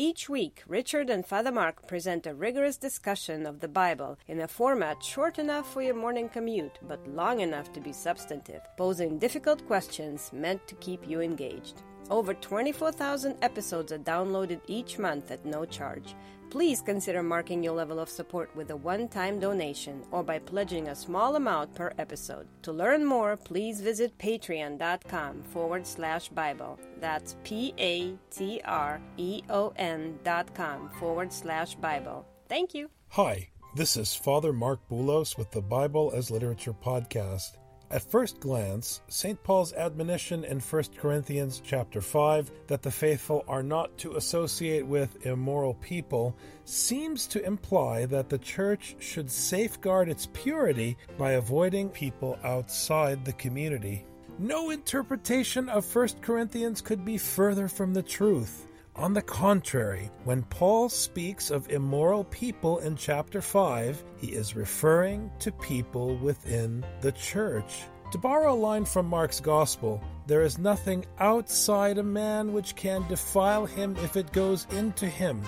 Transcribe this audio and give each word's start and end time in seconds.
Each 0.00 0.28
week, 0.28 0.62
Richard 0.68 1.10
and 1.10 1.26
Father 1.26 1.50
Marc 1.50 1.88
present 1.88 2.24
a 2.24 2.32
rigorous 2.32 2.76
discussion 2.76 3.44
of 3.44 3.58
the 3.58 3.66
Bible 3.66 4.16
in 4.28 4.40
a 4.42 4.46
format 4.46 5.02
short 5.02 5.40
enough 5.40 5.72
for 5.72 5.82
your 5.82 5.96
morning 5.96 6.28
commute, 6.28 6.78
but 6.86 7.04
long 7.08 7.40
enough 7.40 7.72
to 7.72 7.80
be 7.80 7.92
substantive, 7.92 8.62
posing 8.76 9.18
difficult 9.18 9.66
questions 9.66 10.30
meant 10.32 10.64
to 10.68 10.76
keep 10.76 11.08
you 11.08 11.20
engaged. 11.20 11.82
Over 12.10 12.34
24,000 12.34 13.36
episodes 13.42 13.92
are 13.92 13.98
downloaded 13.98 14.60
each 14.66 14.98
month 14.98 15.30
at 15.30 15.44
no 15.44 15.64
charge. 15.64 16.14
Please 16.50 16.80
consider 16.80 17.22
marking 17.22 17.62
your 17.62 17.74
level 17.74 18.00
of 18.00 18.08
support 18.08 18.54
with 18.56 18.70
a 18.70 18.76
one 18.76 19.08
time 19.08 19.38
donation 19.38 20.02
or 20.10 20.22
by 20.22 20.38
pledging 20.38 20.88
a 20.88 20.94
small 20.94 21.36
amount 21.36 21.74
per 21.74 21.92
episode. 21.98 22.46
To 22.62 22.72
learn 22.72 23.04
more, 23.04 23.36
please 23.36 23.82
visit 23.82 24.16
patreon.com 24.18 25.42
forward 25.42 25.86
slash 25.86 26.28
Bible. 26.30 26.78
That's 27.00 27.36
P 27.44 27.74
A 27.78 28.14
T 28.30 28.62
R 28.64 29.00
E 29.18 29.42
O 29.50 29.74
N 29.76 30.18
dot 30.24 30.54
com 30.54 30.88
forward 30.98 31.32
slash 31.32 31.74
Bible. 31.74 32.26
Thank 32.48 32.72
you. 32.72 32.88
Hi, 33.10 33.48
this 33.74 33.98
is 33.98 34.14
Father 34.14 34.52
Marc 34.54 34.80
Boulos 34.88 35.36
with 35.36 35.50
the 35.50 35.60
Bible 35.62 36.12
as 36.14 36.30
Literature 36.30 36.74
podcast. 36.74 37.58
At 37.90 38.02
first 38.02 38.38
glance, 38.38 39.00
St. 39.08 39.42
Paul's 39.42 39.72
admonition 39.72 40.44
in 40.44 40.60
1 40.60 40.82
Corinthians 40.98 41.62
chapter 41.64 42.02
5 42.02 42.50
that 42.66 42.82
the 42.82 42.90
faithful 42.90 43.46
are 43.48 43.62
not 43.62 43.96
to 43.98 44.16
associate 44.16 44.86
with 44.86 45.24
immoral 45.24 45.72
people 45.72 46.36
seems 46.66 47.26
to 47.28 47.42
imply 47.46 48.04
that 48.04 48.28
the 48.28 48.36
church 48.36 48.96
should 48.98 49.30
safeguard 49.30 50.10
its 50.10 50.28
purity 50.34 50.98
by 51.16 51.32
avoiding 51.32 51.88
people 51.88 52.38
outside 52.44 53.24
the 53.24 53.32
community. 53.32 54.04
No 54.38 54.68
interpretation 54.68 55.70
of 55.70 55.96
1 55.96 56.08
Corinthians 56.20 56.82
could 56.82 57.06
be 57.06 57.16
further 57.16 57.68
from 57.68 57.94
the 57.94 58.02
truth. 58.02 58.67
On 58.98 59.14
the 59.14 59.22
contrary, 59.22 60.10
when 60.24 60.42
Paul 60.42 60.88
speaks 60.88 61.52
of 61.52 61.70
immoral 61.70 62.24
people 62.24 62.78
in 62.78 62.96
chapter 62.96 63.40
5, 63.40 64.02
he 64.16 64.32
is 64.32 64.56
referring 64.56 65.30
to 65.38 65.52
people 65.52 66.16
within 66.16 66.84
the 67.00 67.12
church. 67.12 67.84
To 68.10 68.18
borrow 68.18 68.52
a 68.52 68.58
line 68.58 68.84
from 68.84 69.06
Mark's 69.06 69.38
Gospel, 69.38 70.02
there 70.26 70.42
is 70.42 70.58
nothing 70.58 71.06
outside 71.20 71.98
a 71.98 72.02
man 72.02 72.52
which 72.52 72.74
can 72.74 73.06
defile 73.06 73.66
him 73.66 73.94
if 74.02 74.16
it 74.16 74.32
goes 74.32 74.66
into 74.72 75.06
him, 75.06 75.42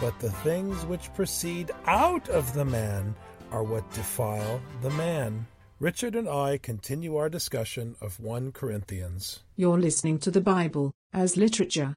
but 0.00 0.16
the 0.20 0.30
things 0.30 0.86
which 0.86 1.12
proceed 1.12 1.72
out 1.88 2.28
of 2.28 2.54
the 2.54 2.64
man 2.64 3.16
are 3.50 3.64
what 3.64 3.92
defile 3.94 4.60
the 4.80 4.90
man. 4.90 5.44
Richard 5.80 6.14
and 6.14 6.28
I 6.28 6.56
continue 6.56 7.16
our 7.16 7.28
discussion 7.28 7.96
of 8.00 8.20
1 8.20 8.52
Corinthians. 8.52 9.40
You're 9.56 9.80
listening 9.80 10.20
to 10.20 10.30
the 10.30 10.40
Bible 10.40 10.92
as 11.12 11.36
literature. 11.36 11.96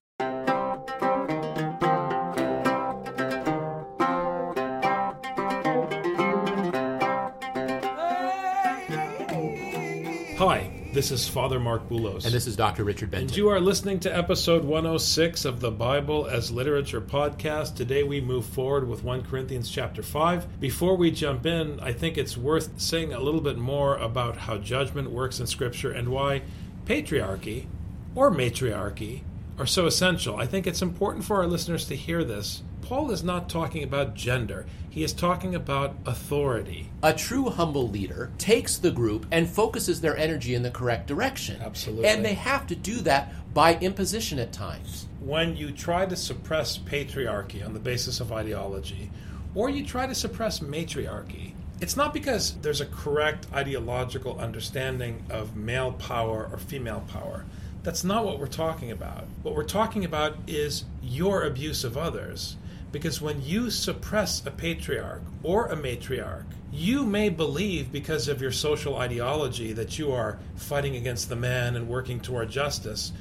Hi, 10.38 10.70
this 10.92 11.12
is 11.12 11.30
Father 11.30 11.62
Marc 11.62 11.88
Boulos. 11.88 12.26
And 12.26 12.34
this 12.34 12.46
is 12.46 12.58
Dr. 12.58 12.84
Richard 12.84 13.10
Benton. 13.10 13.30
And 13.30 13.38
you 13.38 13.48
are 13.48 13.62
listening 13.62 14.02
to 14.02 14.14
episode 14.14 14.66
106 14.66 15.46
of 15.46 15.62
the 15.62 15.72
Bible 15.72 16.28
as 16.28 16.52
Literature 16.52 17.00
podcast. 17.00 17.76
Today 17.76 18.04
we 18.04 18.20
move 18.20 18.46
forward 18.46 18.86
with 18.86 19.02
1 19.02 19.24
Corinthians 19.24 19.70
chapter 19.70 20.04
5. 20.04 20.60
Before 20.60 20.98
we 20.98 21.10
jump 21.10 21.46
in, 21.46 21.80
I 21.80 21.94
think 21.94 22.18
it's 22.18 22.36
worth 22.36 22.82
saying 22.82 23.14
a 23.14 23.20
little 23.22 23.40
bit 23.40 23.58
more 23.58 23.96
about 23.96 24.36
how 24.36 24.58
judgment 24.58 25.10
works 25.10 25.40
in 25.40 25.48
Scripture 25.48 25.92
and 25.92 26.10
why 26.10 26.42
patriarchy 26.86 27.68
or 28.14 28.30
matriarchy 28.30 29.24
are 29.58 29.66
so 29.66 29.86
essential. 29.86 30.36
I 30.36 30.48
think 30.48 30.68
it's 30.68 30.82
important 30.82 31.24
for 31.24 31.38
our 31.38 31.48
listeners 31.48 31.88
to 31.88 31.96
hear 31.96 32.26
this. 32.26 32.62
Paul 32.86 33.10
is 33.10 33.24
not 33.24 33.50
talking 33.50 33.82
about 33.82 34.14
gender, 34.14 34.68
he 34.92 35.04
is 35.04 35.12
talking 35.12 35.56
about 35.56 35.96
authority. 36.06 36.92
A 37.02 37.14
true 37.14 37.50
humble 37.50 37.90
leader 37.90 38.32
takes 38.38 38.78
the 38.78 38.92
group 38.92 39.26
and 39.32 39.50
focuses 39.50 40.02
their 40.02 40.16
energy 40.16 40.54
in 40.54 40.62
the 40.62 40.70
correct 40.70 41.08
direction. 41.08 41.60
Absolutely. 41.64 42.08
And 42.08 42.24
they 42.24 42.36
have 42.36 42.68
to 42.68 42.76
do 42.76 42.98
that 42.98 43.34
by 43.56 43.80
imposition 43.80 44.38
at 44.38 44.52
times. 44.52 45.08
When 45.20 45.58
you 45.58 45.72
try 45.72 46.06
to 46.06 46.16
suppress 46.16 46.78
patriarchy 46.78 47.66
on 47.66 47.74
the 47.74 47.80
basis 47.80 48.20
of 48.20 48.32
ideology, 48.32 49.10
or 49.56 49.72
you 49.72 49.84
try 49.84 50.06
to 50.06 50.14
suppress 50.14 50.62
matriarchy, 50.62 51.56
it's 51.82 51.98
not 51.98 52.14
because 52.14 52.54
there's 52.62 52.82
a 52.82 52.86
correct 52.86 53.48
ideological 53.52 54.38
understanding 54.40 55.24
of 55.32 55.56
male 55.56 55.94
power 55.94 56.48
or 56.52 56.60
female 56.60 57.04
power. 57.08 57.46
That's 57.82 58.04
not 58.04 58.26
what 58.26 58.38
we're 58.40 58.46
talking 58.46 58.92
about. 58.92 59.26
What 59.42 59.56
we're 59.56 59.64
talking 59.64 60.06
about 60.06 60.36
is 60.46 60.86
your 61.02 61.42
abuse 61.44 61.84
of 61.84 61.98
others. 61.98 62.58
Because 62.96 63.20
when 63.20 63.42
you 63.44 63.70
suppress 63.72 64.46
a 64.46 64.52
patriarch 64.52 65.22
or 65.44 65.66
a 65.66 65.76
matriarch, 65.76 66.46
you 66.72 67.06
may 67.06 67.28
believe 67.28 67.92
because 67.92 68.30
of 68.30 68.42
your 68.42 68.54
social 68.54 68.96
ideology 68.96 69.74
that 69.74 70.00
you 70.00 70.14
are 70.14 70.40
fighting 70.56 70.96
against 70.96 71.28
the 71.28 71.36
man 71.36 71.76
and 71.76 71.90
working 71.90 72.22
toward 72.22 72.50
justice. 72.50 73.12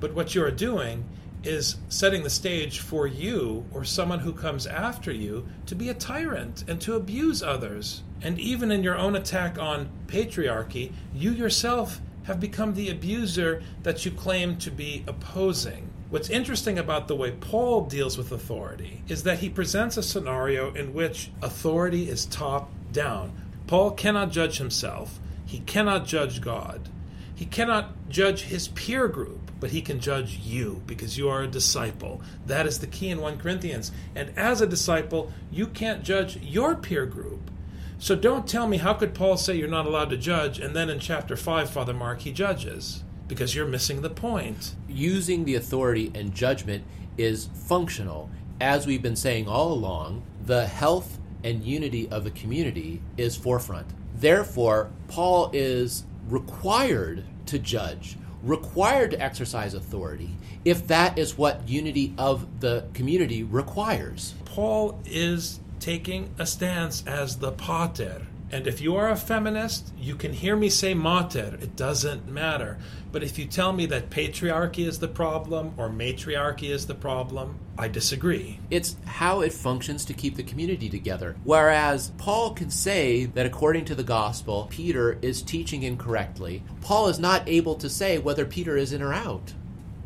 But 0.00 0.14
what 0.14 0.34
you 0.34 0.42
are 0.42 0.50
doing 0.50 1.04
is 1.44 1.76
setting 1.88 2.24
the 2.24 2.28
stage 2.28 2.80
for 2.80 3.06
you 3.06 3.64
or 3.72 3.84
someone 3.84 4.18
who 4.18 4.32
comes 4.32 4.66
after 4.66 5.12
you 5.12 5.46
to 5.66 5.76
be 5.76 5.90
a 5.90 5.94
tyrant 5.94 6.64
and 6.66 6.80
to 6.80 6.96
abuse 6.96 7.40
others. 7.40 8.02
And 8.22 8.36
even 8.36 8.72
in 8.72 8.82
your 8.82 8.98
own 8.98 9.14
attack 9.14 9.60
on 9.60 9.90
patriarchy, 10.08 10.90
you 11.14 11.30
yourself 11.30 12.00
have 12.24 12.40
become 12.40 12.74
the 12.74 12.90
abuser 12.90 13.62
that 13.84 14.04
you 14.04 14.10
claim 14.10 14.56
to 14.56 14.72
be 14.72 15.04
opposing. 15.06 15.89
What's 16.10 16.28
interesting 16.28 16.76
about 16.76 17.06
the 17.06 17.14
way 17.14 17.30
Paul 17.30 17.82
deals 17.82 18.18
with 18.18 18.32
authority 18.32 19.04
is 19.06 19.22
that 19.22 19.38
he 19.38 19.48
presents 19.48 19.96
a 19.96 20.02
scenario 20.02 20.74
in 20.74 20.92
which 20.92 21.30
authority 21.40 22.08
is 22.08 22.26
top 22.26 22.68
down. 22.90 23.30
Paul 23.68 23.92
cannot 23.92 24.32
judge 24.32 24.58
himself, 24.58 25.20
he 25.46 25.60
cannot 25.60 26.06
judge 26.06 26.40
God, 26.40 26.88
he 27.32 27.46
cannot 27.46 28.08
judge 28.08 28.42
his 28.42 28.66
peer 28.66 29.06
group, 29.06 29.52
but 29.60 29.70
he 29.70 29.80
can 29.80 30.00
judge 30.00 30.38
you 30.38 30.82
because 30.84 31.16
you 31.16 31.28
are 31.28 31.42
a 31.42 31.46
disciple. 31.46 32.22
That 32.44 32.66
is 32.66 32.80
the 32.80 32.88
key 32.88 33.10
in 33.10 33.20
1 33.20 33.38
Corinthians. 33.38 33.92
And 34.16 34.36
as 34.36 34.60
a 34.60 34.66
disciple, 34.66 35.32
you 35.52 35.68
can't 35.68 36.02
judge 36.02 36.38
your 36.38 36.74
peer 36.74 37.06
group. 37.06 37.52
So 38.00 38.16
don't 38.16 38.48
tell 38.48 38.66
me 38.66 38.78
how 38.78 38.94
could 38.94 39.14
Paul 39.14 39.36
say 39.36 39.54
you're 39.54 39.68
not 39.68 39.86
allowed 39.86 40.10
to 40.10 40.16
judge 40.16 40.58
and 40.58 40.74
then 40.74 40.90
in 40.90 40.98
chapter 40.98 41.36
5 41.36 41.70
Father 41.70 41.94
Marc 41.94 42.22
he 42.22 42.32
judges 42.32 43.04
because 43.30 43.54
you're 43.54 43.66
missing 43.66 44.02
the 44.02 44.10
point. 44.10 44.74
Using 44.86 45.44
the 45.46 45.54
authority 45.54 46.12
and 46.14 46.34
judgment 46.34 46.84
is 47.16 47.48
functional. 47.54 48.28
As 48.60 48.86
we've 48.86 49.00
been 49.00 49.16
saying 49.16 49.48
all 49.48 49.72
along, 49.72 50.22
the 50.44 50.66
health 50.66 51.18
and 51.42 51.64
unity 51.64 52.06
of 52.10 52.26
a 52.26 52.30
community 52.30 53.00
is 53.16 53.36
forefront. 53.36 53.86
Therefore, 54.16 54.90
Paul 55.08 55.50
is 55.54 56.04
required 56.28 57.24
to 57.46 57.58
judge, 57.58 58.18
required 58.42 59.12
to 59.12 59.22
exercise 59.22 59.72
authority, 59.72 60.36
if 60.64 60.86
that 60.88 61.18
is 61.18 61.38
what 61.38 61.66
unity 61.66 62.12
of 62.18 62.60
the 62.60 62.84
community 62.92 63.42
requires. 63.42 64.34
Paul 64.44 65.00
is 65.06 65.60
taking 65.78 66.34
a 66.38 66.44
stance 66.44 67.02
as 67.06 67.38
the 67.38 67.52
pater. 67.52 68.26
And 68.52 68.66
if 68.66 68.80
you 68.80 68.96
are 68.96 69.08
a 69.08 69.16
feminist, 69.16 69.92
you 69.96 70.16
can 70.16 70.32
hear 70.32 70.56
me 70.56 70.70
say 70.70 70.92
mater, 70.92 71.56
it 71.60 71.76
doesn't 71.76 72.26
matter. 72.26 72.78
But 73.12 73.22
if 73.22 73.38
you 73.38 73.44
tell 73.44 73.72
me 73.72 73.86
that 73.86 74.10
patriarchy 74.10 74.86
is 74.86 74.98
the 74.98 75.06
problem 75.06 75.74
or 75.76 75.88
matriarchy 75.88 76.70
is 76.70 76.86
the 76.86 76.94
problem, 76.94 77.58
I 77.78 77.86
disagree. 77.86 78.58
It's 78.68 78.96
how 79.04 79.42
it 79.42 79.52
functions 79.52 80.04
to 80.06 80.14
keep 80.14 80.36
the 80.36 80.42
community 80.42 80.88
together. 80.88 81.36
Whereas 81.44 82.10
Paul 82.18 82.52
can 82.52 82.70
say 82.70 83.26
that 83.26 83.46
according 83.46 83.84
to 83.86 83.94
the 83.94 84.02
gospel, 84.02 84.66
Peter 84.68 85.18
is 85.22 85.42
teaching 85.42 85.84
incorrectly, 85.84 86.64
Paul 86.80 87.06
is 87.06 87.20
not 87.20 87.48
able 87.48 87.76
to 87.76 87.88
say 87.88 88.18
whether 88.18 88.44
Peter 88.44 88.76
is 88.76 88.92
in 88.92 89.00
or 89.00 89.12
out. 89.12 89.52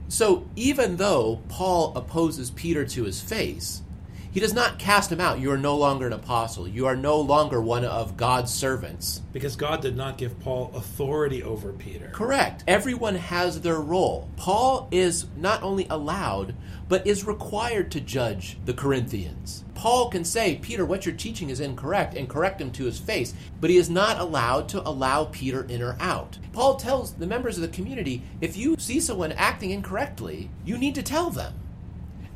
So 0.09 0.47
even 0.55 0.97
though 0.97 1.41
Paul 1.49 1.95
opposes 1.97 2.51
Peter 2.51 2.85
to 2.85 3.05
his 3.05 3.23
face, 3.23 3.83
he 4.35 4.41
does 4.41 4.53
not 4.53 4.81
cast 4.81 5.13
him 5.13 5.21
out. 5.21 5.39
You 5.39 5.53
are 5.53 5.57
no 5.57 5.77
longer 5.77 6.09
an 6.09 6.13
apostle. 6.13 6.67
You 6.67 6.87
are 6.87 6.97
no 6.97 7.21
longer 7.21 7.61
one 7.61 7.85
of 7.85 8.17
God's 8.17 8.53
servants. 8.53 9.23
Because 9.33 9.55
God 9.55 9.81
did 9.81 9.97
not 9.97 10.19
give 10.19 10.41
Paul 10.41 10.73
authority 10.75 11.41
over 11.41 11.73
Peter. 11.73 12.11
Correct. 12.13 12.65
Everyone 12.67 13.15
has 13.15 13.61
their 13.61 13.79
role. 13.79 14.29
Paul 14.37 14.89
is 14.91 15.27
not 15.37 15.63
only 15.63 15.87
allowed, 15.89 16.57
but 16.89 17.07
is 17.07 17.25
required 17.25 17.93
to 17.93 18.01
judge 18.01 18.59
the 18.65 18.75
Corinthians. 18.75 19.65
Paul 19.77 20.11
can 20.11 20.25
say, 20.25 20.57
Peter, 20.57 20.85
what 20.85 21.07
you're 21.07 21.15
teaching 21.15 21.49
is 21.49 21.61
incorrect, 21.61 22.15
and 22.15 22.29
correct 22.29 22.61
him 22.61 22.73
to 22.73 22.87
his 22.87 22.99
face, 22.99 23.35
but 23.61 23.71
he 23.71 23.77
is 23.77 23.89
not 23.89 24.19
allowed 24.19 24.69
to 24.71 24.83
allow 24.83 25.27
Peter 25.27 25.63
in 25.63 25.81
or 25.81 25.97
out. 26.01 26.39
Paul 26.53 26.75
tells 26.75 27.13
the 27.15 27.27
members 27.29 27.57
of 27.57 27.63
the 27.63 27.69
community 27.69 28.25
if 28.41 28.57
you 28.57 28.75
see 28.81 28.99
someone 28.99 29.31
acting 29.31 29.71
incorrectly, 29.71 30.51
you 30.65 30.77
need 30.77 30.97
to 30.97 31.05
tell 31.05 31.31
them 31.31 31.55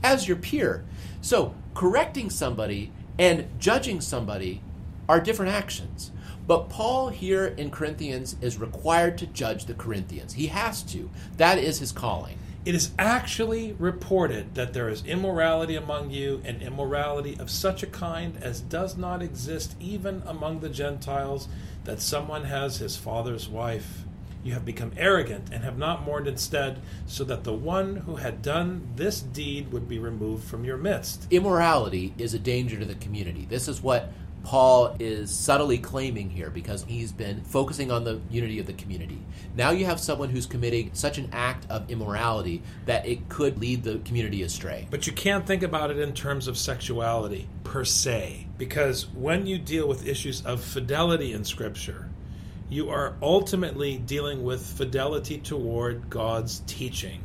as 0.02 0.28
your 0.28 0.36
peer. 0.36 0.84
So, 1.20 1.54
correcting 1.78 2.28
somebody 2.28 2.90
and 3.20 3.46
judging 3.60 4.00
somebody 4.00 4.60
are 5.08 5.20
different 5.20 5.52
actions. 5.52 6.10
But 6.44 6.68
Paul 6.68 7.10
here 7.10 7.46
in 7.46 7.70
Corinthians 7.70 8.34
is 8.40 8.58
required 8.58 9.16
to 9.18 9.28
judge 9.28 9.66
the 9.66 9.74
Corinthians. 9.74 10.32
He 10.32 10.48
has 10.48 10.82
to. 10.94 11.08
That 11.36 11.56
is 11.56 11.78
his 11.78 11.92
calling. 11.92 12.36
It 12.64 12.74
is 12.74 12.90
actually 12.98 13.76
reported 13.78 14.56
that 14.56 14.72
there 14.72 14.88
is 14.88 15.04
immorality 15.04 15.76
among 15.76 16.10
you, 16.10 16.42
and 16.44 16.60
immorality 16.60 17.36
of 17.38 17.48
such 17.48 17.84
a 17.84 17.86
kind 17.86 18.36
as 18.42 18.60
does 18.60 18.96
not 18.96 19.22
exist 19.22 19.76
even 19.78 20.24
among 20.26 20.58
the 20.58 20.68
Gentiles, 20.68 21.46
that 21.84 22.00
someone 22.00 22.42
has 22.42 22.78
his 22.78 22.96
father's 22.96 23.48
wife. 23.48 24.02
You 24.44 24.52
have 24.54 24.64
become 24.64 24.92
arrogant 24.96 25.48
and 25.52 25.64
have 25.64 25.78
not 25.78 26.06
mourned 26.06 26.28
instead, 26.28 26.78
so 27.06 27.24
that 27.24 27.44
the 27.44 27.52
one 27.52 27.96
who 27.96 28.16
had 28.16 28.40
done 28.40 28.88
this 28.96 29.20
deed 29.20 29.72
would 29.72 29.88
be 29.88 29.98
removed 29.98 30.44
from 30.44 30.64
your 30.64 30.76
midst. 30.76 31.26
Immorality 31.30 32.14
is 32.18 32.34
a 32.34 32.38
danger 32.38 32.78
to 32.78 32.84
the 32.84 32.94
community. 32.94 33.46
This 33.50 33.68
is 33.68 33.82
what 33.82 34.12
Paul 34.44 34.96
is 34.98 35.30
subtly 35.30 35.76
claiming 35.76 36.30
here 36.30 36.48
because 36.48 36.84
he's 36.84 37.12
been 37.12 37.42
focusing 37.42 37.90
on 37.90 38.04
the 38.04 38.20
unity 38.30 38.60
of 38.60 38.66
the 38.66 38.72
community. 38.72 39.18
Now 39.56 39.70
you 39.70 39.84
have 39.84 40.00
someone 40.00 40.30
who's 40.30 40.46
committing 40.46 40.90
such 40.94 41.18
an 41.18 41.28
act 41.32 41.66
of 41.68 41.90
immorality 41.90 42.62
that 42.86 43.04
it 43.04 43.28
could 43.28 43.60
lead 43.60 43.82
the 43.82 43.98
community 43.98 44.42
astray. 44.44 44.86
But 44.90 45.06
you 45.06 45.12
can't 45.12 45.46
think 45.46 45.62
about 45.62 45.90
it 45.90 45.98
in 45.98 46.14
terms 46.14 46.48
of 46.48 46.56
sexuality 46.56 47.48
per 47.64 47.84
se, 47.84 48.46
because 48.56 49.08
when 49.08 49.46
you 49.46 49.58
deal 49.58 49.86
with 49.86 50.06
issues 50.06 50.46
of 50.46 50.62
fidelity 50.62 51.32
in 51.32 51.44
Scripture, 51.44 52.07
you 52.70 52.90
are 52.90 53.16
ultimately 53.22 53.96
dealing 53.96 54.44
with 54.44 54.64
fidelity 54.64 55.38
toward 55.38 56.10
God's 56.10 56.62
teaching. 56.66 57.20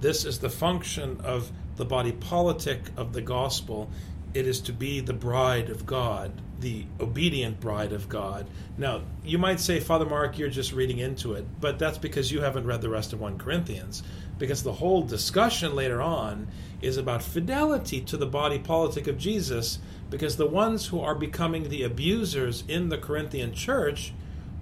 This 0.00 0.24
is 0.24 0.38
the 0.38 0.48
function 0.48 1.20
of 1.22 1.50
the 1.76 1.84
body 1.84 2.12
politic 2.12 2.80
of 2.96 3.12
the 3.12 3.20
gospel. 3.20 3.90
It 4.32 4.46
is 4.46 4.60
to 4.62 4.72
be 4.72 5.00
the 5.00 5.12
bride 5.12 5.68
of 5.68 5.84
God, 5.84 6.32
the 6.60 6.86
obedient 6.98 7.60
bride 7.60 7.92
of 7.92 8.08
God. 8.08 8.46
Now, 8.78 9.02
you 9.22 9.36
might 9.36 9.60
say, 9.60 9.80
Father 9.80 10.06
Marc, 10.06 10.38
you're 10.38 10.48
just 10.48 10.72
reading 10.72 10.98
into 10.98 11.34
it, 11.34 11.44
but 11.60 11.78
that's 11.78 11.98
because 11.98 12.32
you 12.32 12.40
haven't 12.40 12.66
read 12.66 12.80
the 12.80 12.88
rest 12.88 13.12
of 13.12 13.20
1 13.20 13.38
Corinthians. 13.38 14.02
Because 14.38 14.62
the 14.62 14.72
whole 14.72 15.02
discussion 15.02 15.74
later 15.74 16.00
on 16.00 16.46
is 16.80 16.96
about 16.96 17.22
fidelity 17.22 18.00
to 18.02 18.16
the 18.16 18.24
body 18.24 18.58
politic 18.58 19.06
of 19.06 19.18
Jesus, 19.18 19.78
because 20.08 20.36
the 20.36 20.46
ones 20.46 20.86
who 20.86 21.00
are 21.00 21.14
becoming 21.14 21.68
the 21.68 21.82
abusers 21.82 22.64
in 22.66 22.88
the 22.88 22.96
Corinthian 22.96 23.52
church 23.52 24.14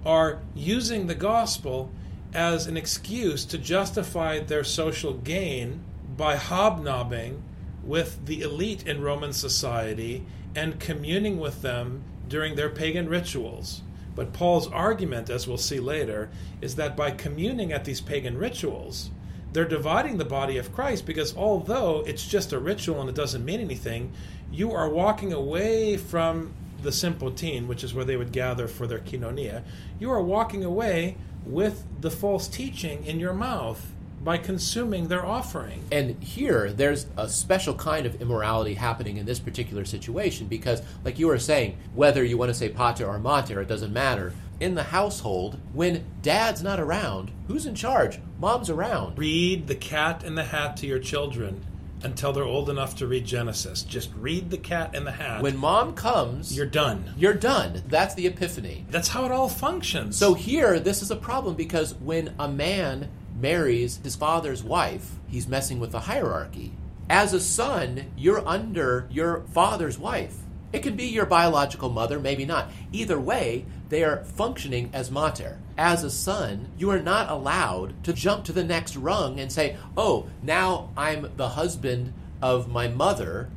are 0.05 0.39
using 0.55 1.07
the 1.07 1.15
gospel 1.15 1.91
as 2.33 2.67
an 2.67 2.77
excuse 2.77 3.45
to 3.45 3.57
justify 3.57 4.39
their 4.39 4.63
social 4.63 5.13
gain 5.13 5.81
by 6.15 6.35
hobnobbing 6.35 7.41
with 7.83 8.25
the 8.25 8.41
elite 8.41 8.85
in 8.87 9.01
Roman 9.01 9.33
society 9.33 10.25
and 10.55 10.79
communing 10.79 11.39
with 11.39 11.61
them 11.61 12.03
during 12.27 12.55
their 12.55 12.69
pagan 12.69 13.09
rituals. 13.09 13.81
But 14.15 14.33
Paul's 14.33 14.67
argument, 14.67 15.29
as 15.29 15.47
we'll 15.47 15.57
see 15.57 15.79
later, 15.79 16.29
is 16.61 16.75
that 16.75 16.97
by 16.97 17.11
communing 17.11 17.71
at 17.71 17.85
these 17.85 18.01
pagan 18.01 18.37
rituals, 18.37 19.09
they're 19.53 19.65
dividing 19.65 20.17
the 20.17 20.25
body 20.25 20.57
of 20.57 20.73
Christ 20.73 21.05
because 21.05 21.35
although 21.35 22.03
it's 22.05 22.27
just 22.27 22.53
a 22.53 22.59
ritual 22.59 23.01
and 23.01 23.09
it 23.09 23.15
doesn't 23.15 23.45
mean 23.45 23.61
anything, 23.61 24.11
you 24.51 24.71
are 24.71 24.89
walking 24.89 25.33
away 25.33 25.97
from 25.97 26.53
the 26.83 26.89
Sympotin, 26.89 27.67
which 27.67 27.83
is 27.83 27.93
where 27.93 28.05
they 28.05 28.17
would 28.17 28.31
gather 28.31 28.67
for 28.67 28.87
their 28.87 28.99
koinonia, 28.99 29.63
you 29.99 30.11
are 30.11 30.21
walking 30.21 30.63
away 30.63 31.17
with 31.45 31.83
the 32.01 32.11
false 32.11 32.47
teaching 32.47 33.05
in 33.05 33.19
your 33.19 33.33
mouth 33.33 33.93
by 34.21 34.37
consuming 34.37 35.07
their 35.07 35.25
offering. 35.25 35.83
And 35.91 36.21
here, 36.21 36.71
there's 36.71 37.07
a 37.17 37.29
special 37.29 37.73
kind 37.73 38.05
of 38.05 38.21
immorality 38.21 38.73
happening 38.73 39.17
in 39.17 39.25
this 39.25 39.39
particular 39.39 39.85
situation 39.85 40.47
because, 40.47 40.81
like 41.05 41.19
you 41.19 41.27
were 41.27 41.39
saying, 41.39 41.77
whether 41.95 42.23
you 42.23 42.37
want 42.37 42.49
to 42.49 42.53
say 42.53 42.69
pater 42.69 43.05
or 43.05 43.19
mater, 43.19 43.61
it 43.61 43.67
doesn't 43.67 43.93
matter. 43.93 44.33
In 44.59 44.75
the 44.75 44.83
household, 44.83 45.57
when 45.73 46.03
dad's 46.21 46.61
not 46.61 46.81
around, 46.81 47.31
who's 47.47 47.65
in 47.65 47.75
charge? 47.75 48.19
Mom's 48.39 48.69
around. 48.69 49.17
Read 49.17 49.67
The 49.67 49.75
Cat 49.75 50.25
in 50.25 50.35
the 50.35 50.43
Hat 50.43 50.75
to 50.77 50.87
your 50.87 50.99
children 50.99 51.63
until 52.03 52.33
they're 52.33 52.43
old 52.43 52.69
enough 52.69 52.95
to 52.97 53.07
read 53.07 53.25
Genesis. 53.25 53.83
Just 53.83 54.09
read 54.15 54.49
The 54.49 54.57
Cat 54.57 54.95
in 54.95 55.05
the 55.05 55.11
Hat. 55.11 55.41
When 55.41 55.57
mom 55.57 55.93
comes, 55.93 56.55
you're 56.55 56.65
done. 56.65 57.13
You're 57.17 57.33
done. 57.33 57.83
That's 57.87 58.15
the 58.15 58.27
epiphany. 58.27 58.85
That's 58.89 59.09
how 59.09 59.25
it 59.25 59.31
all 59.31 59.49
functions. 59.49 60.17
So 60.17 60.33
here, 60.33 60.79
this 60.79 61.01
is 61.01 61.11
a 61.11 61.15
problem 61.15 61.55
because 61.55 61.93
when 61.95 62.33
a 62.39 62.47
man 62.47 63.09
marries 63.39 63.99
his 64.03 64.15
father's 64.15 64.63
wife, 64.63 65.11
he's 65.27 65.47
messing 65.47 65.79
with 65.79 65.91
the 65.91 66.01
hierarchy. 66.01 66.73
As 67.09 67.33
a 67.33 67.39
son, 67.39 68.11
you're 68.15 68.47
under 68.47 69.07
your 69.09 69.41
father's 69.53 69.97
wife. 69.97 70.35
It 70.71 70.83
can 70.83 70.95
be 70.95 71.05
your 71.05 71.25
biological 71.25 71.89
mother, 71.89 72.19
maybe 72.19 72.45
not. 72.45 72.69
Either 72.91 73.19
way, 73.19 73.65
they 73.89 74.03
are 74.03 74.23
functioning 74.23 74.89
as 74.93 75.11
mater. 75.11 75.57
As 75.77 76.03
a 76.03 76.11
son, 76.11 76.69
you 76.77 76.89
are 76.91 77.01
not 77.01 77.29
allowed 77.29 78.03
to 78.03 78.13
jump 78.13 78.45
to 78.45 78.53
the 78.53 78.63
next 78.63 78.95
rung 78.95 79.39
and 79.39 79.51
say, 79.51 79.77
oh, 79.97 80.27
now 80.41 80.91
I'm 80.95 81.31
the 81.35 81.49
husband 81.49 82.13
of 82.41 82.69
my 82.69 82.87
mother, 82.87 83.49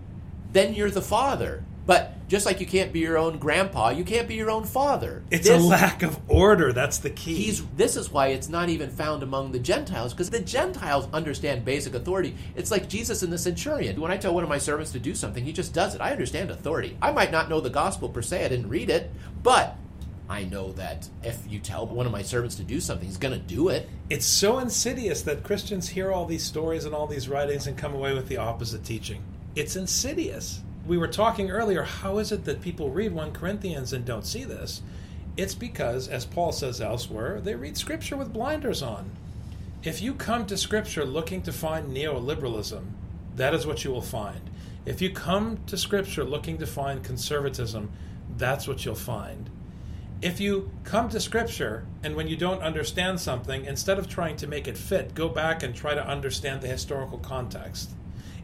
then 0.52 0.75
you're 0.75 0.90
the 0.90 1.02
father. 1.02 1.64
But 1.84 2.29
just 2.29 2.46
like 2.46 2.61
you 2.61 2.67
can't 2.67 2.93
be 2.93 3.00
your 3.00 3.19
own 3.19 3.38
grandpa, 3.38 3.90
you 3.90 4.05
can't 4.05 4.29
be 4.29 4.37
your 4.37 4.50
own 4.50 4.64
father. 4.64 5.25
It's 5.31 5.49
this, 5.49 5.61
a 5.61 5.67
lack 5.67 6.05
of 6.05 6.19
order. 6.29 6.73
That's 6.73 6.99
the 6.99 7.11
key. 7.11 7.34
He's, 7.34 7.67
this 7.76 7.96
is 7.96 8.11
why 8.11 8.29
it's 8.29 8.49
not 8.49 8.69
even 8.69 8.88
found 8.88 9.25
among 9.25 9.50
the 9.50 9.58
Gentiles, 9.58 10.12
because 10.12 10.31
the 10.31 10.40
Gentiles 10.40 11.08
understand 11.12 11.64
basic 11.64 11.94
authority. 11.94 12.37
It's 12.55 12.70
like 12.70 12.88
Jesus 12.88 13.23
and 13.23 13.32
the 13.32 13.38
centurion. 13.38 14.00
When 14.00 14.12
I 14.12 14.17
tell 14.17 14.32
one 14.32 14.44
of 14.44 14.49
my 14.49 14.58
servants 14.58 14.93
to 14.93 15.00
do 15.00 15.14
something, 15.14 15.44
he 15.44 15.52
just 15.52 15.75
does 15.75 15.94
it. 15.96 16.00
I 16.00 16.12
understand 16.12 16.50
authority. 16.50 16.96
I 17.02 17.11
might 17.11 17.32
not 17.32 17.50
know 17.50 17.61
the 17.61 17.69
gospel 17.69 18.08
per 18.08 18.23
se, 18.23 18.44
I 18.44 18.49
didn't 18.49 18.69
read 18.69 18.88
it, 18.88 19.11
but 19.43 19.76
I 20.32 20.44
know 20.44 20.73
that 20.73 21.08
if 21.23 21.38
you 21.49 21.58
tell 21.58 21.87
one 21.87 22.06
of 22.06 22.12
my 22.12 22.23
servants 22.23 22.56
to 22.56 22.64
do 22.64 22.81
something, 22.81 23.06
he's 23.06 23.17
going 23.19 23.38
to 23.38 23.46
do 23.55 23.69
it. 23.69 23.88
It's 24.08 24.26
so 24.26 24.58
insidious 24.58 25.23
that 25.23 25.43
Christians 25.43 25.88
hear 25.88 26.11
all 26.11 26.26
these 26.26 26.44
stories 26.44 26.84
and 26.84 26.94
all 26.94 27.06
these 27.06 27.29
writings 27.29 27.67
and 27.67 27.76
come 27.76 27.94
away 27.94 28.14
with 28.14 28.29
the 28.29 28.38
opposite 28.38 28.84
teaching. 28.84 29.23
It's 29.55 29.76
insidious 29.76 30.62
we 30.87 30.99
were 30.99 31.08
talking 31.08 31.50
earlier, 31.50 31.82
how 31.82 32.19
is 32.19 32.32
it 32.32 32.44
that 32.44 32.61
people 32.61 32.90
read 32.90 33.12
1 33.12 33.32
Corinthians 33.32 33.93
and 33.93 34.05
don't 34.05 34.26
see 34.26 34.44
this? 34.44 34.82
It's 35.37 35.55
because, 35.55 36.08
as 36.08 36.25
Paul 36.25 36.52
says 36.52 36.81
elsewhere, 36.81 37.40
they 37.40 37.55
read 37.55 37.76
Scripture 37.76 38.17
with 38.17 38.32
blinders 38.32 38.82
on. 38.82 39.11
If 39.82 40.02
you 40.02 40.14
come 40.14 40.46
to 40.46 40.56
Scripture 40.56 41.05
looking 41.05 41.43
to 41.43 41.52
find 41.52 41.96
neoliberalism, 41.96 42.82
that 43.37 43.55
is 43.55 43.67
what 43.67 43.84
you 43.84 43.90
will 43.90 44.02
find. 44.02 44.50
If 44.84 45.00
you 45.00 45.11
come 45.11 45.58
to 45.67 45.76
Scripture 45.76 46.25
looking 46.25 46.58
to 46.58 46.67
find 46.67 47.05
conservatism, 47.05 47.90
that's 48.37 48.67
what 48.67 48.84
you'll 48.84 48.94
find. 48.94 49.49
If 50.22 50.38
you 50.38 50.70
come 50.84 51.08
to 51.08 51.19
Scripture 51.19 51.84
and 52.04 52.14
when 52.14 52.28
you 52.28 52.36
don't 52.36 52.62
understand 52.62 53.19
something, 53.19 53.64
instead 53.64 53.98
of 53.98 54.08
trying 54.08 54.36
to 54.36 54.46
make 54.46 54.69
it 54.69 54.78
fit, 54.78 55.16
go 55.16 55.28
back 55.28 55.64
and 55.64 55.74
try 55.74 55.94
to 55.94 56.06
understand 56.06 56.60
the 56.60 56.69
historical 56.69 57.19
context 57.19 57.90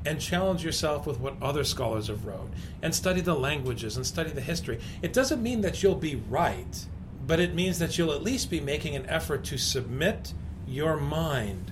and 0.05 0.21
challenge 0.21 0.65
yourself 0.65 1.07
with 1.07 1.21
what 1.21 1.41
other 1.41 1.63
scholars 1.63 2.09
have 2.09 2.27
wrote 2.27 2.51
and 2.83 2.93
study 2.93 3.21
the 3.21 3.37
languages 3.37 3.97
and 3.97 4.05
study 4.05 4.31
the 4.31 4.41
history. 4.41 4.81
It 5.03 5.13
doesn't 5.13 5.41
mean 5.41 5.61
that 5.61 5.81
you'll 5.81 5.95
be 5.95 6.17
right, 6.17 6.85
but 7.25 7.39
it 7.39 7.55
means 7.55 7.79
that 7.79 7.97
you'll 7.97 8.13
at 8.13 8.25
least 8.25 8.51
be 8.51 8.59
making 8.59 8.97
an 8.97 9.07
effort 9.07 9.45
to 9.45 9.57
submit 9.57 10.33
your 10.67 10.97
mind 10.97 11.71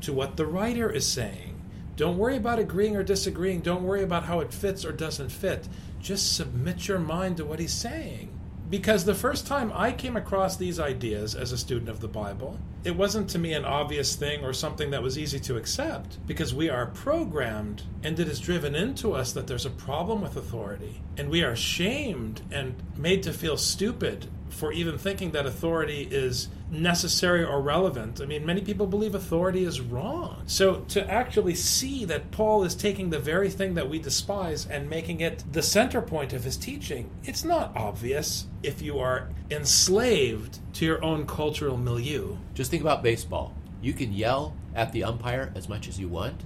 to 0.00 0.12
what 0.12 0.36
the 0.36 0.46
writer 0.46 0.90
is 0.90 1.06
saying. 1.06 1.60
Don't 1.94 2.18
worry 2.18 2.36
about 2.36 2.58
agreeing 2.58 2.96
or 2.96 3.04
disagreeing. 3.04 3.60
Don't 3.60 3.84
worry 3.84 4.02
about 4.02 4.24
how 4.24 4.40
it 4.40 4.52
fits 4.52 4.84
or 4.84 4.90
doesn't 4.90 5.30
fit. 5.30 5.68
Just 6.00 6.34
submit 6.34 6.88
your 6.88 6.98
mind 6.98 7.36
to 7.36 7.44
what 7.44 7.60
he's 7.60 7.72
saying. 7.72 8.33
Because 8.70 9.04
the 9.04 9.14
first 9.14 9.46
time 9.46 9.70
I 9.74 9.92
came 9.92 10.16
across 10.16 10.56
these 10.56 10.80
ideas 10.80 11.34
as 11.34 11.52
a 11.52 11.58
student 11.58 11.90
of 11.90 12.00
the 12.00 12.08
Bible, 12.08 12.58
it 12.82 12.96
wasn't 12.96 13.28
to 13.30 13.38
me 13.38 13.52
an 13.52 13.64
obvious 13.64 14.16
thing 14.16 14.42
or 14.42 14.52
something 14.52 14.90
that 14.90 15.02
was 15.02 15.18
easy 15.18 15.38
to 15.40 15.56
accept 15.56 16.18
because 16.26 16.54
we 16.54 16.70
are 16.70 16.86
programmed 16.86 17.82
and 18.02 18.18
it 18.18 18.26
is 18.26 18.40
driven 18.40 18.74
into 18.74 19.12
us 19.12 19.32
that 19.32 19.46
there's 19.46 19.66
a 19.66 19.70
problem 19.70 20.22
with 20.22 20.36
authority. 20.36 21.02
And 21.18 21.30
we 21.30 21.42
are 21.42 21.54
shamed 21.54 22.40
and 22.50 22.74
made 22.96 23.22
to 23.24 23.32
feel 23.32 23.58
stupid 23.58 24.26
for 24.54 24.72
even 24.72 24.96
thinking 24.96 25.32
that 25.32 25.46
authority 25.46 26.08
is 26.10 26.48
necessary 26.70 27.44
or 27.44 27.60
relevant. 27.60 28.20
I 28.20 28.26
mean, 28.26 28.46
many 28.46 28.60
people 28.60 28.86
believe 28.86 29.14
authority 29.14 29.64
is 29.64 29.80
wrong. 29.80 30.42
So 30.46 30.80
to 30.88 31.08
actually 31.10 31.54
see 31.54 32.04
that 32.06 32.30
Paul 32.30 32.64
is 32.64 32.74
taking 32.74 33.10
the 33.10 33.18
very 33.18 33.50
thing 33.50 33.74
that 33.74 33.88
we 33.88 33.98
despise 33.98 34.66
and 34.66 34.88
making 34.88 35.20
it 35.20 35.44
the 35.52 35.62
center 35.62 36.00
point 36.00 36.32
of 36.32 36.44
his 36.44 36.56
teaching, 36.56 37.10
it's 37.24 37.44
not 37.44 37.76
obvious 37.76 38.46
if 38.62 38.80
you 38.80 38.98
are 38.98 39.28
enslaved 39.50 40.58
to 40.74 40.84
your 40.84 41.02
own 41.04 41.26
cultural 41.26 41.76
milieu. 41.76 42.36
Just 42.54 42.70
think 42.70 42.82
about 42.82 43.02
baseball. 43.02 43.54
You 43.82 43.92
can 43.92 44.12
yell 44.12 44.54
at 44.74 44.92
the 44.92 45.04
umpire 45.04 45.52
as 45.54 45.68
much 45.68 45.88
as 45.88 46.00
you 46.00 46.08
want, 46.08 46.42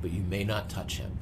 but 0.00 0.12
you 0.12 0.22
may 0.22 0.44
not 0.44 0.70
touch 0.70 0.98
him. 0.98 1.18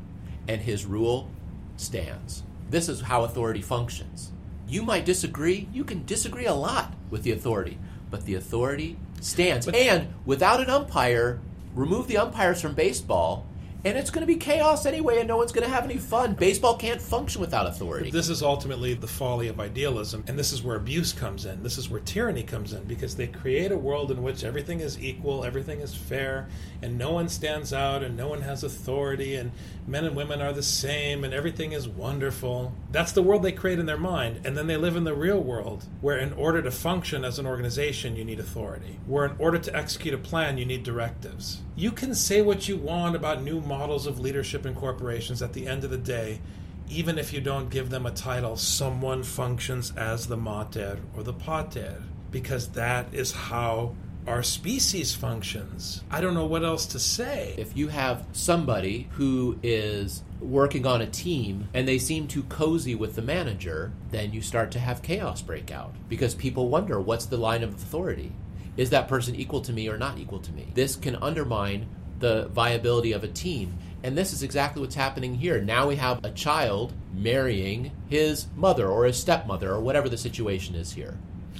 And 0.46 0.60
his 0.60 0.84
rule 0.86 1.30
stands. 1.76 2.42
This 2.68 2.88
is 2.88 3.00
how 3.00 3.24
authority 3.24 3.62
functions. 3.62 4.32
You 4.68 4.82
might 4.82 5.04
disagree. 5.04 5.68
You 5.72 5.84
can 5.84 6.04
disagree 6.04 6.46
a 6.46 6.54
lot 6.54 6.92
with 7.10 7.22
the 7.22 7.32
authority, 7.32 7.78
but 8.10 8.24
the 8.24 8.34
authority 8.34 8.96
stands. 9.20 9.66
But, 9.66 9.76
and 9.76 10.08
without 10.24 10.60
an 10.60 10.70
umpire, 10.70 11.40
remove 11.74 12.08
the 12.08 12.18
umpires 12.18 12.60
from 12.60 12.74
baseball, 12.74 13.46
And 13.86 13.96
it's 13.96 14.10
going 14.10 14.22
to 14.22 14.26
be 14.26 14.34
chaos 14.34 14.84
anyway, 14.84 15.20
and 15.20 15.28
no 15.28 15.36
one's 15.36 15.52
going 15.52 15.64
to 15.64 15.72
have 15.72 15.84
any 15.84 15.96
fun. 15.96 16.34
Baseball 16.34 16.76
can't 16.76 17.00
function 17.00 17.40
without 17.40 17.68
authority. 17.68 18.10
This 18.10 18.28
is 18.28 18.42
ultimately 18.42 18.94
the 18.94 19.06
folly 19.06 19.46
of 19.46 19.60
idealism, 19.60 20.24
and 20.26 20.36
this 20.36 20.52
is 20.52 20.60
where 20.60 20.74
abuse 20.74 21.12
comes 21.12 21.44
in. 21.44 21.62
This 21.62 21.78
is 21.78 21.88
where 21.88 22.00
tyranny 22.00 22.42
comes 22.42 22.72
in, 22.72 22.82
because 22.82 23.14
they 23.14 23.28
create 23.28 23.70
a 23.70 23.78
world 23.78 24.10
in 24.10 24.24
which 24.24 24.42
everything 24.42 24.80
is 24.80 24.98
equal, 24.98 25.44
everything 25.44 25.82
is 25.82 25.94
fair, 25.94 26.48
and 26.82 26.98
no 26.98 27.12
one 27.12 27.28
stands 27.28 27.72
out, 27.72 28.02
and 28.02 28.16
no 28.16 28.26
one 28.26 28.40
has 28.40 28.64
authority, 28.64 29.36
and 29.36 29.52
men 29.86 30.04
and 30.04 30.16
women 30.16 30.42
are 30.42 30.52
the 30.52 30.64
same, 30.64 31.22
and 31.22 31.32
everything 31.32 31.70
is 31.70 31.86
wonderful. 31.86 32.74
That's 32.90 33.12
the 33.12 33.22
world 33.22 33.44
they 33.44 33.52
create 33.52 33.78
in 33.78 33.86
their 33.86 33.96
mind, 33.96 34.40
and 34.44 34.56
then 34.56 34.66
they 34.66 34.76
live 34.76 34.96
in 34.96 35.04
the 35.04 35.14
real 35.14 35.40
world, 35.40 35.84
where 36.00 36.18
in 36.18 36.32
order 36.32 36.60
to 36.60 36.72
function 36.72 37.24
as 37.24 37.38
an 37.38 37.46
organization, 37.46 38.16
you 38.16 38.24
need 38.24 38.40
authority. 38.40 38.98
Where 39.06 39.26
in 39.26 39.36
order 39.38 39.58
to 39.58 39.76
execute 39.76 40.12
a 40.12 40.18
plan, 40.18 40.58
you 40.58 40.64
need 40.64 40.82
directives. 40.82 41.62
You 41.78 41.92
can 41.92 42.14
say 42.14 42.40
what 42.40 42.70
you 42.70 42.78
want 42.78 43.16
about 43.16 43.42
new 43.42 43.60
models 43.60 44.06
of 44.06 44.18
leadership 44.18 44.64
in 44.64 44.74
corporations 44.74 45.42
at 45.42 45.52
the 45.52 45.66
end 45.66 45.84
of 45.84 45.90
the 45.90 45.98
day, 45.98 46.40
even 46.88 47.18
if 47.18 47.34
you 47.34 47.42
don't 47.42 47.68
give 47.68 47.90
them 47.90 48.06
a 48.06 48.12
title, 48.12 48.56
someone 48.56 49.22
functions 49.22 49.92
as 49.94 50.26
the 50.26 50.38
mater 50.38 51.00
or 51.14 51.22
the 51.22 51.34
pater, 51.34 52.02
because 52.30 52.68
that 52.68 53.12
is 53.12 53.32
how 53.32 53.94
our 54.26 54.42
species 54.42 55.14
functions. 55.14 56.02
I 56.10 56.22
don't 56.22 56.32
know 56.32 56.46
what 56.46 56.64
else 56.64 56.86
to 56.86 56.98
say. 56.98 57.54
If 57.58 57.76
you 57.76 57.88
have 57.88 58.24
somebody 58.32 59.08
who 59.12 59.58
is 59.62 60.22
working 60.40 60.86
on 60.86 61.02
a 61.02 61.06
team 61.06 61.68
and 61.74 61.86
they 61.86 61.98
seem 61.98 62.26
too 62.26 62.44
cozy 62.44 62.94
with 62.94 63.16
the 63.16 63.22
manager, 63.22 63.92
then 64.12 64.32
you 64.32 64.40
start 64.40 64.70
to 64.70 64.78
have 64.78 65.02
chaos 65.02 65.42
break 65.42 65.70
out 65.70 65.94
because 66.08 66.34
people 66.34 66.70
wonder 66.70 66.98
what's 66.98 67.26
the 67.26 67.36
line 67.36 67.62
of 67.62 67.74
authority? 67.74 68.32
Is 68.76 68.90
that 68.90 69.08
person 69.08 69.34
equal 69.34 69.60
to 69.62 69.72
me 69.72 69.88
or 69.88 69.96
not 69.96 70.18
equal 70.18 70.40
to 70.40 70.52
me? 70.52 70.68
This 70.74 70.96
can 70.96 71.16
undermine 71.16 71.86
the 72.18 72.48
viability 72.48 73.12
of 73.12 73.24
a 73.24 73.28
team. 73.28 73.78
And 74.02 74.16
this 74.16 74.32
is 74.32 74.42
exactly 74.42 74.82
what's 74.82 74.94
happening 74.94 75.34
here. 75.34 75.60
Now 75.60 75.88
we 75.88 75.96
have 75.96 76.24
a 76.24 76.30
child 76.30 76.92
marrying 77.14 77.90
his 78.08 78.46
mother 78.54 78.88
or 78.88 79.04
his 79.04 79.18
stepmother 79.18 79.70
or 79.72 79.80
whatever 79.80 80.08
the 80.08 80.18
situation 80.18 80.74
is 80.74 80.92
here. 80.92 81.18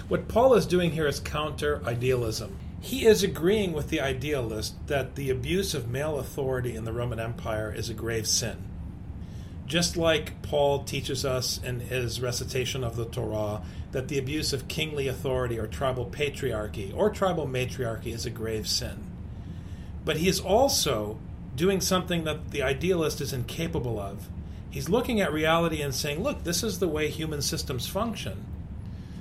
What 0.09 0.29
Paul 0.29 0.55
is 0.55 0.67
doing 0.67 0.93
here 0.93 1.07
is 1.07 1.19
counter 1.19 1.83
idealism. 1.85 2.57
He 2.81 3.07
is 3.07 3.23
agreeing 3.23 3.73
with 3.73 3.89
the 3.89 4.01
idealist 4.01 4.75
that 4.87 5.17
the 5.17 5.31
abuse 5.31 5.75
of 5.75 5.89
male 5.89 6.19
authority 6.19 6.77
in 6.77 6.85
the 6.85 6.93
Roman 6.93 7.19
Empire 7.19 7.73
is 7.75 7.89
a 7.89 7.95
grave 7.95 8.29
sin. 8.29 8.57
Just 9.67 9.97
like 9.97 10.41
Paul 10.43 10.85
teaches 10.85 11.25
us 11.25 11.61
in 11.63 11.81
his 11.81 12.21
recitation 12.21 12.85
of 12.85 12.97
the 12.97 13.05
Torah 13.05 13.63
that 13.91 14.09
the 14.09 14.19
abuse 14.19 14.53
of 14.53 14.69
kingly 14.69 15.09
authority 15.09 15.59
or 15.59 15.67
tribal 15.67 16.07
patriarchy 16.07 16.95
or 16.95 17.11
tribal 17.11 17.47
matriarchy 17.47 18.13
is 18.13 18.25
a 18.25 18.31
grave 18.31 18.69
sin. 18.69 19.03
But 20.05 20.19
he 20.19 20.29
is 20.29 20.39
also 20.39 21.19
doing 21.57 21.81
something 21.81 22.25
that 22.25 22.51
the 22.51 22.63
idealist 22.63 23.21
is 23.21 23.33
incapable 23.33 23.99
of. 23.99 24.29
He's 24.71 24.89
looking 24.89 25.21
at 25.21 25.33
reality 25.33 25.83
and 25.83 25.95
saying, 25.95 26.23
look, 26.23 26.45
this 26.45 26.63
is 26.63 26.79
the 26.79 26.89
way 26.89 27.09
human 27.09 27.43
systems 27.43 27.89
function. 27.89 28.45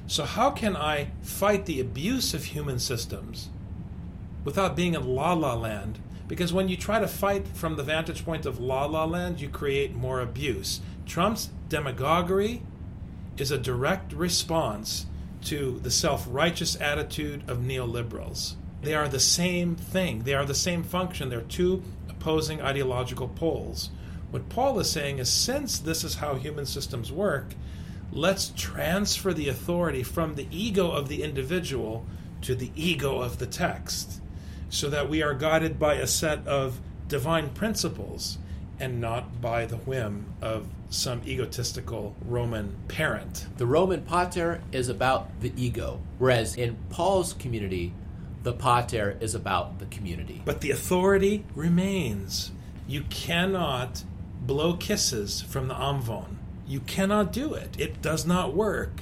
So, 0.08 0.25
how 0.25 0.52
can 0.52 0.75
I 0.75 1.08
fight 1.24 1.66
the 1.66 1.80
abuse 1.80 2.36
of 2.36 2.44
human 2.46 2.78
systems 2.78 3.50
without 4.44 4.75
being 4.75 4.94
in 4.94 5.08
la 5.08 5.34
la 5.34 5.56
land? 5.56 5.98
Because 6.27 6.51
when 6.51 6.70
you 6.70 6.77
try 6.77 7.00
to 7.00 7.08
fight 7.08 7.48
from 7.48 7.75
the 7.75 7.84
vantage 7.84 8.25
point 8.25 8.46
of 8.46 8.60
la 8.60 8.86
la 8.86 9.05
land, 9.05 9.39
you 9.39 9.50
create 9.50 9.94
more 9.94 10.22
abuse. 10.22 10.82
Trump's 11.05 11.50
demagoguery 11.70 12.63
is 13.38 13.51
a 13.51 13.58
direct 13.58 14.12
response 14.13 15.05
to 15.44 15.79
the 15.84 15.91
self 15.91 16.25
righteous 16.29 16.79
attitude 16.82 17.48
of 17.48 17.60
neoliberals. 17.60 18.55
They 18.82 18.96
are 18.96 19.08
the 19.08 19.20
same 19.20 19.75
thing, 19.75 20.24
they 20.24 20.34
are 20.34 20.46
the 20.46 20.55
same 20.55 20.84
function. 20.84 21.29
They're 21.29 21.41
two 21.41 21.84
opposing 22.10 22.62
ideological 22.62 23.27
poles. 23.27 23.91
What 24.32 24.50
Paul 24.50 24.79
is 24.79 24.89
saying 24.89 25.20
is 25.20 25.29
since 25.29 25.77
this 25.77 26.03
is 26.03 26.15
how 26.15 26.36
human 26.36 26.65
systems 26.65 27.12
work, 27.12 27.53
let's 28.12 28.51
transfer 28.55 29.34
the 29.34 29.50
authority 29.50 30.01
from 30.01 30.34
the 30.34 30.48
ego 30.50 30.89
of 30.89 31.08
the 31.08 31.22
individual 31.22 32.05
to 32.41 32.55
the 32.55 32.72
ego 32.75 33.22
of 33.22 33.38
the 33.38 33.46
text 33.46 34.22
so 34.75 34.89
that 34.89 35.10
we 35.10 35.24
are 35.24 35.34
guided 35.34 35.79
by 35.79 35.96
a 35.96 36.05
set 36.05 36.46
of 36.46 36.82
divine 37.08 37.50
principles 37.51 38.38
and 38.77 39.00
not 39.00 39.39
by 39.39 39.65
the 39.65 39.77
whim 39.77 40.25
of 40.41 40.67
some 40.89 41.22
egotistical 41.25 42.13
Roman 42.25 42.75
parent. 42.89 43.48
The 43.55 43.65
Roman 43.65 44.01
pater 44.01 44.62
is 44.74 44.89
about 44.89 45.39
the 45.39 45.53
ego, 45.55 46.01
whereas 46.17 46.58
in 46.58 46.75
Paul's 46.89 47.32
community, 47.32 47.94
the 48.44 48.51
pater 48.51 49.17
is 49.22 49.34
about 49.34 49.79
the 49.79 49.86
community. 49.86 50.41
But 50.44 50.60
the 50.60 50.72
authority 50.72 51.46
remains. 51.55 52.51
You 52.86 53.03
cannot 53.03 54.03
blow 54.41 54.74
kisses 54.74 55.41
from 55.41 55.70
the 55.70 55.75
amvon. 55.75 56.36
You 56.67 56.82
cannot 56.82 57.32
do 57.32 57.53
it. 57.53 57.79
It 57.79 58.01
does 58.01 58.25
not 58.25 58.53
work. 58.53 59.01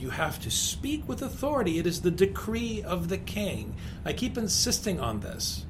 You 0.00 0.08
have 0.08 0.40
to 0.40 0.50
speak 0.50 1.06
with 1.06 1.20
authority. 1.20 1.78
It 1.78 1.86
is 1.86 2.00
the 2.00 2.10
decree 2.10 2.82
of 2.82 3.10
the 3.10 3.18
king. 3.18 3.74
I 4.02 4.14
keep 4.14 4.38
insisting 4.38 4.98
on 4.98 5.20
this 5.20 5.66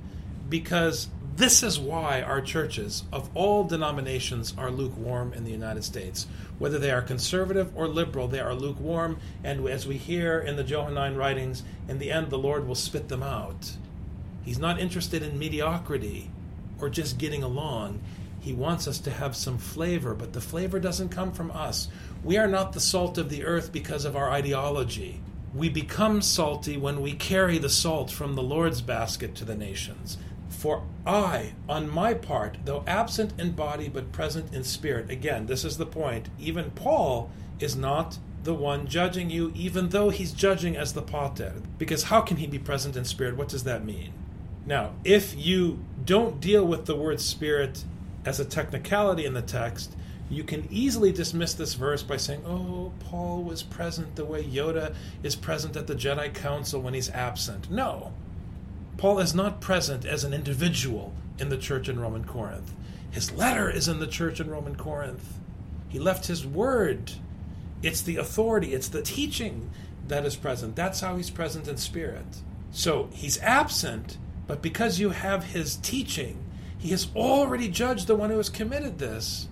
because 0.49 1.09
this 1.35 1.65
is 1.65 1.81
why 1.81 2.23
our 2.23 2.41
churches 2.41 3.03
of 3.13 3.29
all 3.35 3.65
denominations 3.65 4.55
are 4.57 4.71
lukewarm 4.71 5.33
in 5.33 5.43
the 5.43 5.51
United 5.51 5.83
States. 5.83 6.29
Whether 6.61 6.79
they 6.79 6.93
are 6.93 7.03
conservative 7.03 7.73
or 7.75 7.89
liberal, 7.89 8.29
they 8.29 8.39
are 8.39 8.55
lukewarm, 8.55 9.19
and 9.43 9.67
as 9.69 9.85
we 9.85 9.97
hear 9.97 10.39
in 10.39 10.55
the 10.55 10.63
Johannine 10.63 11.17
writings, 11.17 11.65
in 11.89 11.99
the 11.99 12.13
end 12.13 12.31
the 12.31 12.39
Lord 12.39 12.69
will 12.69 12.77
spit 12.77 13.09
them 13.09 13.25
out. 13.25 13.73
He's 14.45 14.61
not 14.61 14.79
interested 14.79 15.25
in 15.25 15.41
mediocrity 15.41 16.31
or 16.81 16.89
just 16.89 17.19
getting 17.19 17.43
along. 17.43 18.01
He 18.41 18.53
wants 18.53 18.87
us 18.87 18.99
to 19.01 19.11
have 19.11 19.35
some 19.35 19.59
flavor, 19.59 20.15
but 20.15 20.33
the 20.33 20.41
flavor 20.41 20.79
doesn't 20.79 21.11
come 21.11 21.33
from 21.33 21.51
us. 21.51 21.89
We 22.23 22.37
are 22.37 22.49
not 22.49 22.73
the 22.73 22.81
salt 22.81 23.17
of 23.17 23.31
the 23.31 23.45
earth 23.45 23.73
because 23.73 24.05
of 24.05 24.15
our 24.15 24.31
ideology. 24.31 25.21
We 25.55 25.69
become 25.69 26.21
salty 26.21 26.77
when 26.77 27.01
we 27.01 27.13
carry 27.15 27.59
the 27.59 27.71
salt 27.71 28.11
from 28.11 28.35
the 28.35 28.43
Lord's 28.43 28.83
basket 28.83 29.35
to 29.37 29.45
the 29.45 29.55
nations. 29.55 30.19
For 30.49 30.85
I, 31.07 31.55
on 31.69 31.89
my 31.89 32.13
part, 32.13 32.59
though 32.67 32.85
absent 32.87 33.33
in 33.41 33.53
body 33.53 33.89
but 33.89 34.13
present 34.13 34.53
in 34.53 34.65
spirit, 34.65 35.11
again, 35.11 35.47
this 35.47 35.65
is 35.65 35.79
the 35.79 35.87
point, 35.87 36.29
even 36.39 36.73
Paul 36.73 37.31
is 37.59 37.75
not 37.75 38.19
the 38.43 38.55
one 38.55 38.87
judging 38.87 39.31
you, 39.31 39.53
even 39.55 39.89
though 39.89 40.11
he's 40.11 40.33
judging 40.33 40.77
as 40.77 40.93
the 40.93 41.03
pater. 41.03 41.55
Because 41.79 42.05
how 42.05 42.21
can 42.21 42.37
he 42.37 42.47
be 42.47 42.59
present 42.59 42.97
in 42.97 43.05
spirit? 43.05 43.37
What 43.37 43.49
does 43.49 43.65
that 43.65 43.85
mean? 43.85 44.13
Now, 44.67 44.93
if 45.05 45.35
you 45.37 45.83
don't 46.05 46.41
deal 46.41 46.67
with 46.67 46.85
the 46.85 46.97
word 46.97 47.21
spirit 47.21 47.85
as 48.25 48.39
a 48.39 48.45
technicality 48.45 49.25
in 49.25 49.33
the 49.35 49.43
text, 49.43 49.97
you 50.31 50.45
can 50.45 50.69
easily 50.71 51.11
dismiss 51.11 51.55
this 51.55 51.75
verse 51.75 52.05
by 52.05 52.17
saying, 52.17 52.45
oh, 52.47 52.93
Paul 53.01 53.43
was 53.43 53.65
present 53.65 54.15
the 54.15 54.25
way 54.25 54.45
Yoda 54.45 54.95
is 55.25 55.35
present 55.35 55.77
at 55.77 55.89
the 55.89 55.95
Jedi 55.95 56.33
Council 56.33 56.81
when 56.81 56.95
he's 56.95 57.11
absent. 57.11 57.69
No. 57.71 58.13
Paul 58.97 59.19
is 59.19 59.35
not 59.35 59.61
present 59.61 60.05
as 60.05 60.23
an 60.23 60.33
individual 60.33 61.13
in 61.39 61.49
the 61.49 61.59
church 61.59 61.89
in 61.89 61.99
Roman 61.99 62.25
Corinth. 62.25 62.73
His 63.11 63.33
letter 63.33 63.69
is 63.69 63.89
in 63.89 63.99
the 63.99 64.07
church 64.07 64.39
in 64.39 64.49
Roman 64.49 64.77
Corinth. 64.77 65.39
He 65.89 65.99
left 65.99 66.27
his 66.27 66.47
word. 66.47 67.13
It's 67.83 68.03
the 68.03 68.17
authority, 68.17 68.73
it's 68.73 68.89
the 68.89 69.03
teaching 69.03 69.71
that 70.07 70.25
is 70.25 70.37
present. 70.37 70.77
That's 70.77 71.01
how 71.01 71.17
he's 71.17 71.31
present 71.31 71.67
in 71.67 71.77
spirit. 71.77 72.27
So 72.71 73.09
he's 73.13 73.41
absent, 73.41 74.19
but 74.47 74.63
because 74.63 75.01
you 75.01 75.11
have 75.11 75.45
his 75.45 75.77
teaching, 75.77 76.45
he 76.79 76.91
has 76.91 77.09
already 77.17 77.69
judged 77.69 78.07
the 78.07 78.15
one 78.15 78.31
who 78.31 78.37
has 78.37 78.49
committed 78.49 78.99
this. 78.99 79.49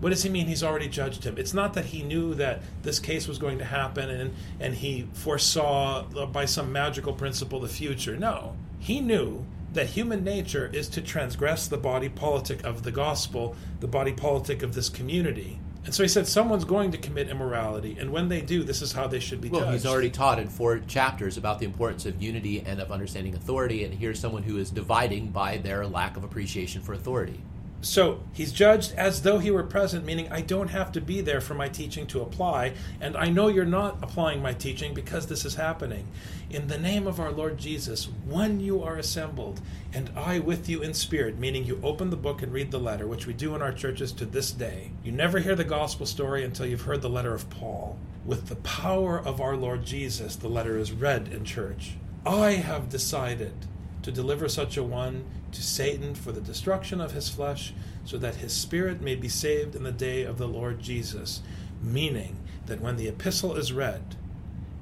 What 0.00 0.10
does 0.10 0.22
he 0.22 0.28
mean 0.28 0.46
he's 0.46 0.62
already 0.62 0.88
judged 0.88 1.24
him? 1.24 1.38
It's 1.38 1.54
not 1.54 1.74
that 1.74 1.86
he 1.86 2.02
knew 2.02 2.34
that 2.34 2.62
this 2.82 2.98
case 2.98 3.26
was 3.26 3.38
going 3.38 3.58
to 3.58 3.64
happen 3.64 4.10
and, 4.10 4.34
and 4.60 4.74
he 4.74 5.08
foresaw 5.12 6.02
by 6.26 6.44
some 6.44 6.72
magical 6.72 7.12
principle 7.12 7.60
the 7.60 7.68
future. 7.68 8.16
No. 8.16 8.56
He 8.78 9.00
knew 9.00 9.46
that 9.72 9.86
human 9.88 10.24
nature 10.24 10.70
is 10.72 10.88
to 10.90 11.02
transgress 11.02 11.66
the 11.66 11.76
body 11.76 12.08
politic 12.08 12.64
of 12.64 12.82
the 12.82 12.92
gospel, 12.92 13.56
the 13.80 13.88
body 13.88 14.12
politic 14.12 14.62
of 14.62 14.74
this 14.74 14.88
community. 14.88 15.60
And 15.84 15.94
so 15.94 16.02
he 16.02 16.08
said, 16.08 16.26
someone's 16.26 16.64
going 16.64 16.92
to 16.92 16.98
commit 16.98 17.28
immorality, 17.28 17.96
and 18.00 18.10
when 18.10 18.28
they 18.28 18.40
do, 18.40 18.62
this 18.62 18.80
is 18.80 18.92
how 18.92 19.06
they 19.06 19.20
should 19.20 19.42
be 19.42 19.50
well, 19.50 19.62
judged. 19.62 19.72
he's 19.72 19.86
already 19.86 20.08
taught 20.08 20.38
in 20.38 20.48
four 20.48 20.78
chapters 20.78 21.36
about 21.36 21.58
the 21.58 21.66
importance 21.66 22.06
of 22.06 22.22
unity 22.22 22.62
and 22.64 22.80
of 22.80 22.90
understanding 22.90 23.34
authority, 23.34 23.84
and 23.84 23.92
here's 23.92 24.18
someone 24.18 24.42
who 24.42 24.56
is 24.56 24.70
dividing 24.70 25.28
by 25.28 25.58
their 25.58 25.86
lack 25.86 26.16
of 26.16 26.24
appreciation 26.24 26.80
for 26.80 26.94
authority. 26.94 27.42
So 27.84 28.22
he's 28.32 28.50
judged 28.50 28.94
as 28.96 29.20
though 29.20 29.38
he 29.38 29.50
were 29.50 29.62
present, 29.62 30.06
meaning 30.06 30.32
I 30.32 30.40
don't 30.40 30.68
have 30.68 30.90
to 30.92 31.02
be 31.02 31.20
there 31.20 31.42
for 31.42 31.52
my 31.52 31.68
teaching 31.68 32.06
to 32.08 32.22
apply, 32.22 32.72
and 32.98 33.14
I 33.14 33.28
know 33.28 33.48
you're 33.48 33.66
not 33.66 33.98
applying 34.02 34.40
my 34.40 34.54
teaching 34.54 34.94
because 34.94 35.26
this 35.26 35.44
is 35.44 35.56
happening. 35.56 36.08
In 36.48 36.68
the 36.68 36.78
name 36.78 37.06
of 37.06 37.20
our 37.20 37.30
Lord 37.30 37.58
Jesus, 37.58 38.08
when 38.24 38.58
you 38.58 38.82
are 38.82 38.96
assembled, 38.96 39.60
and 39.92 40.10
I 40.16 40.38
with 40.38 40.66
you 40.66 40.80
in 40.80 40.94
spirit, 40.94 41.38
meaning 41.38 41.66
you 41.66 41.78
open 41.82 42.08
the 42.08 42.16
book 42.16 42.40
and 42.40 42.54
read 42.54 42.70
the 42.70 42.80
letter, 42.80 43.06
which 43.06 43.26
we 43.26 43.34
do 43.34 43.54
in 43.54 43.60
our 43.60 43.72
churches 43.72 44.12
to 44.12 44.24
this 44.24 44.50
day. 44.50 44.90
You 45.04 45.12
never 45.12 45.38
hear 45.38 45.54
the 45.54 45.62
gospel 45.62 46.06
story 46.06 46.42
until 46.42 46.64
you've 46.64 46.82
heard 46.82 47.02
the 47.02 47.10
letter 47.10 47.34
of 47.34 47.50
Paul. 47.50 47.98
With 48.24 48.48
the 48.48 48.56
power 48.56 49.18
of 49.18 49.42
our 49.42 49.58
Lord 49.58 49.84
Jesus, 49.84 50.36
the 50.36 50.48
letter 50.48 50.78
is 50.78 50.92
read 50.92 51.28
in 51.28 51.44
church. 51.44 51.96
I 52.24 52.52
have 52.52 52.88
decided 52.88 53.66
to 54.04 54.12
deliver 54.12 54.48
such 54.48 54.76
a 54.76 54.82
one 54.82 55.24
to 55.50 55.62
Satan 55.62 56.14
for 56.14 56.30
the 56.30 56.40
destruction 56.40 57.00
of 57.00 57.12
his 57.12 57.30
flesh, 57.30 57.72
so 58.04 58.18
that 58.18 58.36
his 58.36 58.52
spirit 58.52 59.00
may 59.00 59.14
be 59.14 59.28
saved 59.28 59.74
in 59.74 59.82
the 59.82 59.92
day 59.92 60.22
of 60.22 60.36
the 60.36 60.46
Lord 60.46 60.78
Jesus. 60.80 61.40
Meaning 61.82 62.36
that 62.66 62.80
when 62.80 62.96
the 62.96 63.08
epistle 63.08 63.56
is 63.56 63.72
read, 63.72 64.14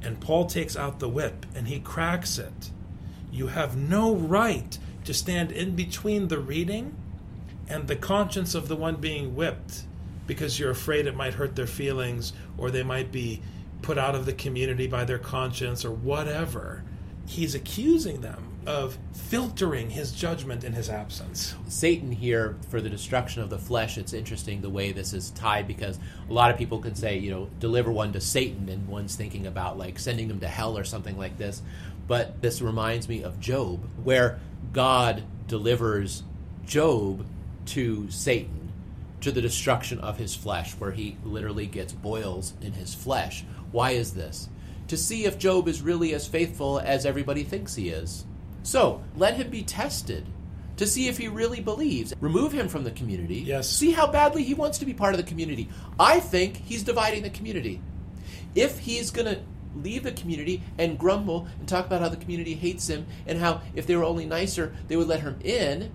and 0.03 0.21
Paul 0.21 0.47
takes 0.47 0.77
out 0.77 0.99
the 0.99 1.09
whip 1.09 1.47
and 1.55 1.69
he 1.69 1.79
cracks 1.79 2.37
it, 2.37 2.71
you 3.31 3.47
have 3.47 3.77
no 3.77 4.13
right 4.13 4.77
to 5.05 5.15
stand 5.15 5.53
in 5.53 5.77
between 5.77 6.27
the 6.27 6.41
reading 6.41 6.97
and 7.69 7.87
the 7.87 7.97
conscience 7.97 8.57
of 8.57 8.67
the 8.67 8.77
one 8.77 8.97
being 8.97 9.37
whipped 9.37 9.85
because 10.27 10.59
you're 10.59 10.71
afraid 10.71 11.07
it 11.07 11.17
might 11.17 11.35
hurt 11.35 11.55
their 11.55 11.67
feelings 11.67 12.33
or 12.59 12.71
they 12.71 12.83
might 12.83 13.13
be 13.13 13.41
put 13.83 13.99
out 13.99 14.17
of 14.17 14.27
the 14.27 14.33
community 14.33 14.89
by 14.89 15.05
their 15.05 15.19
conscience 15.19 15.85
or 15.85 15.93
whatever. 15.93 16.83
He's 17.27 17.55
accusing 17.55 18.21
them 18.21 18.53
of 18.67 18.97
filtering 19.13 19.91
his 19.91 20.13
judgment 20.13 20.63
in 20.65 20.73
his 20.73 20.89
absence. 20.89 21.55
Satan 21.69 22.13
here 22.13 22.57
for 22.69 22.81
the 22.81 22.91
destruction 22.91 23.43
of 23.43 23.51
the 23.51 23.59
flesh, 23.59 23.99
it's 23.99 24.13
interesting 24.13 24.61
the 24.61 24.71
way 24.71 24.93
this 24.93 25.13
is 25.13 25.31
tied 25.31 25.67
because 25.67 25.99
a 26.29 26.33
lot 26.33 26.51
of 26.51 26.59
people 26.59 26.79
could 26.79 26.97
say, 26.97 27.19
you 27.19 27.31
know, 27.31 27.49
deliver 27.59 27.91
one 27.91 28.13
to 28.13 28.21
Satan, 28.21 28.69
and 28.69 28.87
one's 28.87 29.17
thinking 29.17 29.47
about 29.47 29.79
like 29.79 29.99
sending 29.99 30.29
them 30.29 30.41
to 30.41 30.49
hell 30.49 30.79
or 30.79 30.85
something 30.85 31.19
like 31.19 31.39
this. 31.39 31.63
But 32.07 32.41
this 32.43 32.63
reminds 32.63 33.09
me 33.09 33.23
of 33.23 33.41
Job, 33.41 33.81
where 34.05 34.39
God 34.73 35.25
delivers 35.49 36.23
Job 36.65 37.27
to 37.67 38.11
Satan, 38.11 38.73
to 39.21 39.33
the 39.33 39.41
destruction 39.41 39.99
of 40.01 40.19
his 40.19 40.35
flesh, 40.35 40.73
where 40.75 40.93
he 40.93 41.17
literally 41.25 41.67
gets 41.67 41.93
boils 41.93 42.55
in 42.61 42.73
his 42.73 42.95
flesh. 42.95 43.45
Why 43.71 43.93
is 43.93 44.15
this? 44.15 44.49
To 44.93 44.99
see 44.99 45.25
if 45.25 45.39
Job 45.39 45.69
is 45.69 45.81
really 45.81 46.13
as 46.13 46.27
faithful 46.27 46.79
as 46.79 47.07
everybody 47.07 47.45
thinks 47.45 47.75
he 47.75 47.89
is. 47.89 48.27
So, 48.63 49.03
let 49.17 49.37
him 49.37 49.49
be 49.49 49.63
tested 49.63 50.27
to 50.77 50.87
see 50.87 51.09
if 51.09 51.17
he 51.17 51.29
really 51.29 51.61
believes. 51.61 52.13
Remove 52.21 52.53
him 52.53 52.69
from 52.69 52.85
the 52.85 52.91
community. 52.91 53.37
Yes. 53.37 53.71
See 53.71 53.93
how 53.93 54.07
badly 54.07 54.43
he 54.43 54.53
wants 54.53 54.77
to 54.81 54.85
be 54.85 54.93
part 54.93 55.15
of 55.15 55.17
the 55.17 55.27
community. 55.27 55.71
I 55.99 56.21
think 56.21 56.59
he's 56.59 56.83
dividing 56.83 57.23
the 57.23 57.31
community. 57.31 57.81
If 58.55 58.81
he's 58.81 59.11
going 59.11 59.35
to 59.35 59.41
leave 59.75 60.03
the 60.03 60.13
community 60.13 60.63
and 60.77 60.99
grumble 60.99 61.49
and 61.59 61.67
talk 61.67 61.87
about 61.87 62.03
how 62.03 62.11
the 62.11 62.19
community 62.19 62.53
hates 62.53 62.87
him 62.87 63.07
and 63.27 63.39
how 63.39 63.63
if 63.75 63.87
they 63.87 63.97
were 63.97 64.05
only 64.05 64.27
nicer, 64.27 64.75
they 64.89 64.97
would 64.97 65.09
let 65.09 65.21
him 65.21 65.39
in, 65.43 65.91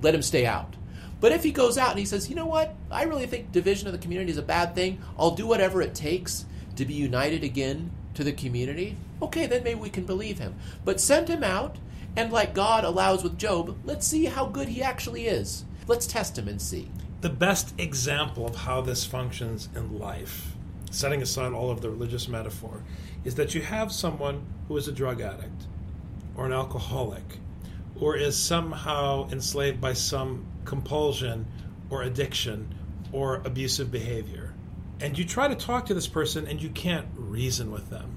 let 0.00 0.14
him 0.14 0.22
stay 0.22 0.46
out. 0.46 0.76
But 1.20 1.32
if 1.32 1.44
he 1.44 1.52
goes 1.52 1.76
out 1.76 1.90
and 1.90 1.98
he 1.98 2.06
says, 2.06 2.30
you 2.30 2.36
know 2.36 2.46
what, 2.46 2.74
I 2.90 3.02
really 3.02 3.26
think 3.26 3.52
division 3.52 3.86
of 3.86 3.92
the 3.92 3.98
community 3.98 4.30
is 4.30 4.38
a 4.38 4.42
bad 4.42 4.74
thing, 4.74 5.02
I'll 5.18 5.32
do 5.32 5.46
whatever 5.46 5.82
it 5.82 5.94
takes 5.94 6.46
to 6.76 6.84
be 6.84 6.94
united 6.94 7.44
again 7.44 7.90
to 8.14 8.24
the 8.24 8.32
community, 8.32 8.96
okay, 9.20 9.46
then 9.46 9.64
maybe 9.64 9.80
we 9.80 9.90
can 9.90 10.04
believe 10.04 10.38
him. 10.38 10.54
But 10.84 11.00
send 11.00 11.28
him 11.28 11.42
out, 11.42 11.76
and 12.16 12.32
like 12.32 12.54
God 12.54 12.84
allows 12.84 13.22
with 13.22 13.38
Job, 13.38 13.78
let's 13.84 14.06
see 14.06 14.26
how 14.26 14.46
good 14.46 14.68
he 14.68 14.82
actually 14.82 15.26
is. 15.26 15.64
Let's 15.86 16.06
test 16.06 16.38
him 16.38 16.48
and 16.48 16.60
see. 16.60 16.90
The 17.22 17.30
best 17.30 17.74
example 17.78 18.46
of 18.46 18.56
how 18.56 18.80
this 18.80 19.04
functions 19.04 19.68
in 19.74 19.98
life, 19.98 20.52
setting 20.90 21.22
aside 21.22 21.52
all 21.52 21.70
of 21.70 21.80
the 21.80 21.90
religious 21.90 22.28
metaphor, 22.28 22.82
is 23.24 23.36
that 23.36 23.54
you 23.54 23.62
have 23.62 23.92
someone 23.92 24.44
who 24.68 24.76
is 24.76 24.88
a 24.88 24.92
drug 24.92 25.20
addict 25.20 25.66
or 26.36 26.46
an 26.46 26.52
alcoholic 26.52 27.38
or 28.00 28.16
is 28.16 28.36
somehow 28.36 29.28
enslaved 29.30 29.80
by 29.80 29.92
some 29.92 30.44
compulsion 30.64 31.46
or 31.90 32.02
addiction 32.02 32.74
or 33.12 33.36
abusive 33.44 33.90
behavior. 33.92 34.51
And 35.02 35.18
you 35.18 35.24
try 35.24 35.48
to 35.48 35.56
talk 35.56 35.86
to 35.86 35.94
this 35.94 36.06
person 36.06 36.46
and 36.46 36.62
you 36.62 36.68
can't 36.68 37.08
reason 37.16 37.72
with 37.72 37.90
them. 37.90 38.16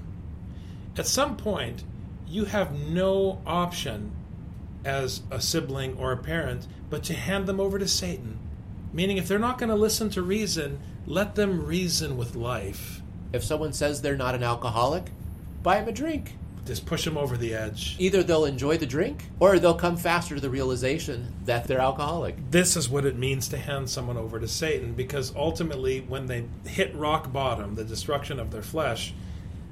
At 0.96 1.08
some 1.08 1.36
point, 1.36 1.84
you 2.28 2.46
have 2.46 2.80
no 2.80 3.42
option 3.48 4.12
as 4.86 5.24
a 5.32 5.42
sibling 5.42 5.98
or 5.98 6.12
a 6.12 6.18
parent 6.18 6.68
but 6.92 7.04
to 7.06 7.16
hand 7.16 7.48
them 7.48 7.60
over 7.60 7.80
to 7.80 7.88
Satan. 7.88 8.38
Meaning, 8.94 9.18
if 9.18 9.28
they're 9.28 9.40
not 9.40 9.58
going 9.58 9.70
to 9.70 9.76
listen 9.76 10.12
to 10.12 10.22
reason, 10.22 10.80
let 11.08 11.34
them 11.34 11.66
reason 11.66 12.18
with 12.18 12.36
life. 12.36 13.02
If 13.34 13.44
someone 13.44 13.74
says 13.74 14.02
they're 14.02 14.16
not 14.16 14.36
an 14.36 14.44
alcoholic, 14.44 15.06
buy 15.64 15.80
them 15.80 15.90
a 15.90 15.92
drink. 15.92 16.38
Just 16.66 16.88
push 16.88 17.06
them 17.06 17.16
over 17.16 17.38
the 17.38 17.54
edge. 17.54 17.96
Either 18.00 18.24
they'll 18.24 18.46
enjoy 18.46 18.78
the 18.78 18.88
drink 18.88 19.26
or 19.40 19.60
they'll 19.60 19.76
come 19.76 19.96
faster 19.96 20.34
to 20.34 20.42
the 20.42 20.50
realization 20.50 21.32
that 21.46 21.66
they're 21.66 21.80
alcoholic. 21.80 22.36
This 22.50 22.76
is 22.76 22.90
what 22.90 23.06
it 23.06 23.18
means 23.18 23.48
to 23.50 23.58
hand 23.58 23.88
someone 23.88 24.18
over 24.18 24.40
to 24.40 24.48
Satan 24.48 24.94
because 24.94 25.36
ultimately, 25.36 26.02
when 26.02 26.26
they 26.26 26.46
hit 26.66 26.96
rock 26.96 27.32
bottom, 27.32 27.76
the 27.76 27.84
destruction 27.84 28.40
of 28.40 28.50
their 28.50 28.64
flesh, 28.64 29.14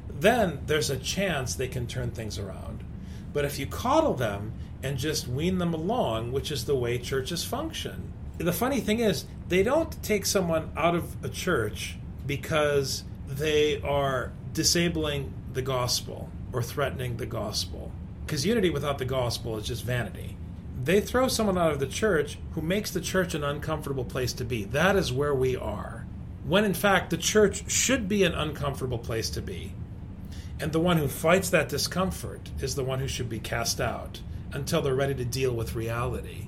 then 0.08 0.60
there's 0.68 0.92
a 0.92 0.98
chance 0.98 1.56
they 1.56 1.68
can 1.68 1.88
turn 1.88 2.12
things 2.12 2.38
around. 2.38 2.84
But 3.34 3.46
if 3.46 3.58
you 3.58 3.66
coddle 3.66 4.14
them 4.14 4.54
and 4.84 5.00
just 5.00 5.28
wean 5.28 5.58
them 5.58 5.74
along, 5.74 6.32
which 6.32 6.52
is 6.52 6.66
the 6.66 6.76
way 6.76 7.00
churches 7.00 7.44
function, 7.44 8.14
the 8.38 8.54
funny 8.54 8.80
thing 8.80 9.00
is, 9.00 9.26
they 9.48 9.64
don't 9.64 10.02
take 10.04 10.28
someone 10.28 10.72
out 10.78 10.94
of 10.94 11.24
a 11.26 11.30
church 11.30 11.98
because 12.28 13.04
they 13.28 13.82
are 13.82 14.32
disabling 14.54 15.34
the 15.54 15.62
gospel 15.64 16.30
or 16.54 16.64
threatening 16.64 17.18
the 17.18 17.26
gospel. 17.26 17.92
Because 18.26 18.46
unity 18.46 18.70
without 18.70 19.00
the 19.00 19.06
gospel 19.06 19.58
is 19.58 19.68
just 19.68 19.84
vanity. 19.84 20.38
They 20.82 21.02
throw 21.02 21.28
someone 21.28 21.58
out 21.58 21.72
of 21.72 21.80
the 21.80 21.88
church 21.88 22.38
who 22.52 22.62
makes 22.62 22.92
the 22.92 23.02
church 23.02 23.34
an 23.34 23.44
uncomfortable 23.44 24.06
place 24.06 24.34
to 24.34 24.46
be. 24.46 24.64
That 24.66 24.96
is 24.96 25.12
where 25.12 25.34
we 25.34 25.56
are. 25.56 26.06
When 26.46 26.66
in 26.66 26.74
fact, 26.74 27.10
the 27.10 27.18
church 27.18 27.70
should 27.72 28.08
be 28.08 28.24
an 28.24 28.34
uncomfortable 28.34 28.98
place 28.98 29.30
to 29.32 29.42
be. 29.42 29.74
And 30.60 30.72
the 30.72 30.80
one 30.80 30.98
who 30.98 31.08
fights 31.08 31.50
that 31.50 31.70
discomfort 31.70 32.52
is 32.62 32.76
the 32.76 32.84
one 32.84 33.00
who 33.00 33.08
should 33.08 33.30
be 33.30 33.40
cast 33.40 33.82
out 33.82 34.22
until 34.52 34.82
they're 34.82 34.96
ready 34.96 35.16
to 35.16 35.26
deal 35.26 35.54
with 35.54 35.76
reality. 35.76 36.48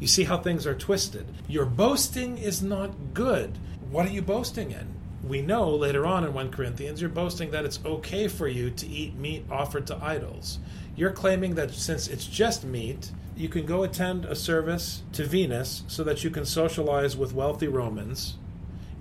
You 0.00 0.06
see 0.06 0.24
how 0.24 0.38
things 0.38 0.66
are 0.66 0.74
twisted. 0.74 1.26
Your 1.48 1.64
boasting 1.64 2.38
is 2.38 2.62
not 2.62 3.14
good. 3.14 3.58
What 3.90 4.06
are 4.06 4.12
you 4.12 4.22
boasting 4.22 4.70
in? 4.70 4.94
We 5.28 5.42
know 5.42 5.68
later 5.68 6.06
on 6.06 6.24
in 6.24 6.32
1 6.32 6.50
Corinthians, 6.50 7.02
you're 7.02 7.10
boasting 7.10 7.50
that 7.50 7.66
it's 7.66 7.80
okay 7.84 8.28
for 8.28 8.48
you 8.48 8.70
to 8.70 8.86
eat 8.86 9.14
meat 9.14 9.44
offered 9.50 9.86
to 9.88 10.02
idols. 10.02 10.58
You're 10.96 11.12
claiming 11.12 11.54
that 11.56 11.70
since 11.70 12.08
it's 12.08 12.24
just 12.24 12.64
meat, 12.64 13.12
you 13.36 13.50
can 13.50 13.66
go 13.66 13.82
attend 13.82 14.24
a 14.24 14.34
service 14.34 15.02
to 15.12 15.24
Venus 15.24 15.82
so 15.86 16.02
that 16.04 16.24
you 16.24 16.30
can 16.30 16.46
socialize 16.46 17.14
with 17.14 17.34
wealthy 17.34 17.68
Romans. 17.68 18.38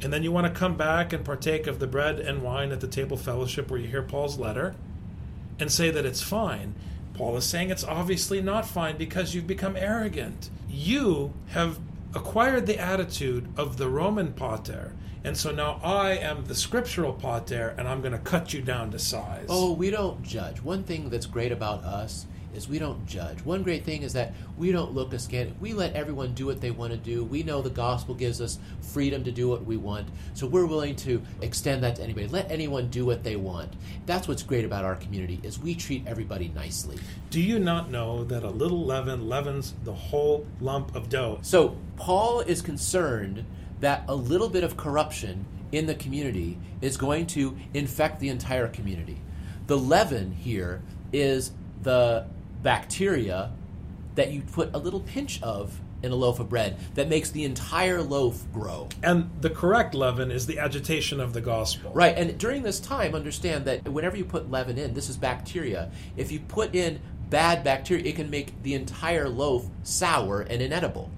And 0.02 0.12
then 0.12 0.22
you 0.22 0.32
want 0.34 0.54
to 0.54 0.60
come 0.60 0.76
back 0.76 1.14
and 1.14 1.24
partake 1.24 1.66
of 1.66 1.80
the 1.80 1.88
bread 1.88 2.20
and 2.20 2.44
wine 2.44 2.72
at 2.72 2.82
the 2.82 2.88
table 2.88 3.18
fellowship 3.18 3.72
where 3.72 3.80
you 3.80 3.88
hear 3.88 4.04
Paul's 4.04 4.38
letter 4.38 4.76
and 5.60 5.72
say 5.72 5.90
that 5.90 6.06
it's 6.06 6.22
fine. 6.22 6.76
Paul 7.14 7.38
is 7.38 7.46
saying 7.46 7.70
it's 7.70 7.86
obviously 7.86 8.42
not 8.42 8.68
fine 8.68 8.98
because 8.98 9.34
you've 9.34 9.48
become 9.48 9.76
arrogant. 9.76 10.50
You 10.70 11.34
have 11.48 11.80
acquired 12.14 12.66
the 12.66 12.80
attitude 12.80 13.48
of 13.58 13.78
the 13.78 13.90
Roman 13.90 14.34
pater, 14.34 14.94
and 15.24 15.38
so 15.38 15.52
now 15.52 15.80
I 15.84 16.12
am 16.12 16.46
the 16.46 16.56
scriptural 16.56 17.14
pater, 17.14 17.76
and 17.78 17.88
I'm 17.88 18.02
going 18.02 18.14
to 18.14 18.20
cut 18.20 18.54
you 18.54 18.62
down 18.62 18.92
to 18.92 19.00
size. 19.00 19.48
Oh, 19.50 19.74
we 19.74 19.90
don't 19.90 20.24
judge. 20.24 20.62
One 20.62 20.84
thing 20.84 21.10
that's 21.10 21.26
great 21.26 21.52
about 21.52 21.84
us 21.84 22.26
is 22.54 22.68
we 22.68 22.80
don't 22.80 23.06
judge. 23.06 23.40
One 23.44 23.64
great 23.64 23.84
thing 23.84 24.02
is 24.02 24.14
that 24.14 24.34
we 24.58 24.72
don't 24.72 24.94
look 24.94 25.14
askance. 25.14 25.54
We 25.60 25.74
let 25.74 25.94
everyone 25.94 26.34
do 26.34 26.46
what 26.46 26.62
they 26.62 26.72
want 26.72 26.92
to 26.92 26.98
do. 26.98 27.24
We 27.24 27.44
know 27.44 27.62
the 27.62 27.70
gospel 27.70 28.16
gives 28.16 28.42
us 28.42 28.60
freedom 28.82 29.24
to 29.26 29.32
do 29.32 29.48
what 29.48 29.66
we 29.66 29.78
want, 29.78 30.08
so 30.34 30.48
we're 30.48 30.66
willing 30.66 30.96
to 30.98 31.22
extend 31.42 31.84
that 31.84 31.98
to 31.98 32.04
anybody. 32.04 32.28
Let 32.28 32.52
anyone 32.52 32.90
do 32.90 33.06
what 33.06 33.24
they 33.24 33.36
want. 33.36 33.74
That's 34.06 34.28
what's 34.28 34.44
great 34.44 34.66
about 34.66 34.86
our 34.86 34.96
community 34.96 35.40
is 35.44 35.60
we 35.60 35.76
treat 35.76 36.06
everybody 36.08 36.50
nicely. 36.50 36.98
Do 37.30 37.42
you 37.42 37.60
not 37.60 37.92
know 37.92 38.24
that 38.26 38.44
a 38.44 38.50
little 38.50 38.86
leaven 38.86 39.28
leavens 39.28 39.74
the 39.84 39.94
whole 39.94 40.46
lump 40.60 40.96
of 40.96 41.10
dough? 41.10 41.40
So 41.42 41.78
Paul 41.96 42.40
is 42.42 42.62
concerned 42.62 43.46
that 43.80 44.04
a 44.08 44.16
little 44.16 44.50
bit 44.50 44.64
of 44.64 44.78
corruption 44.78 45.46
in 45.72 45.86
the 45.86 45.96
community 45.96 46.58
is 46.82 46.98
going 46.98 47.28
to 47.28 47.58
infect 47.74 48.20
the 48.20 48.30
entire 48.30 48.68
community. 48.68 49.20
The 49.68 49.78
leaven 49.78 50.32
here 50.32 50.82
is 51.12 51.52
the 51.84 52.26
bacteria 52.68 53.50
that 54.16 54.34
you 54.34 54.42
put 54.42 54.70
a 54.74 54.78
little 54.78 55.00
pinch 55.00 55.42
of 55.42 55.80
in 56.04 56.12
a 56.12 56.16
loaf 56.16 56.42
of 56.42 56.50
bread 56.50 56.78
that 56.96 57.08
makes 57.08 57.32
the 57.32 57.46
entire 57.46 58.02
loaf 58.02 58.44
grow. 58.52 58.90
And 59.02 59.30
the 59.40 59.50
correct 59.50 59.96
leaven 59.96 60.32
is 60.32 60.48
the 60.48 60.60
agitation 60.60 61.22
of 61.22 61.32
the 61.32 61.40
gospel. 61.40 61.94
Right, 61.94 62.18
and 62.18 62.38
during 62.38 62.64
this 62.64 62.82
time, 62.82 63.16
understand 63.16 63.64
that 63.64 63.88
whenever 63.88 64.18
you 64.18 64.26
put 64.26 64.52
leaven 64.52 64.78
in, 64.78 64.94
this 64.94 65.08
is 65.08 65.16
bacteria. 65.16 65.90
If 66.18 66.30
you 66.30 66.42
put 66.42 66.76
in 66.76 67.00
bad 67.30 67.64
bacteria, 67.64 68.04
it 68.04 68.18
can 68.18 68.30
make 68.30 68.62
the 68.64 68.74
entire 68.74 69.30
loaf 69.30 69.68
sour 69.84 70.42
and 70.42 70.62
inedible. 70.62 71.10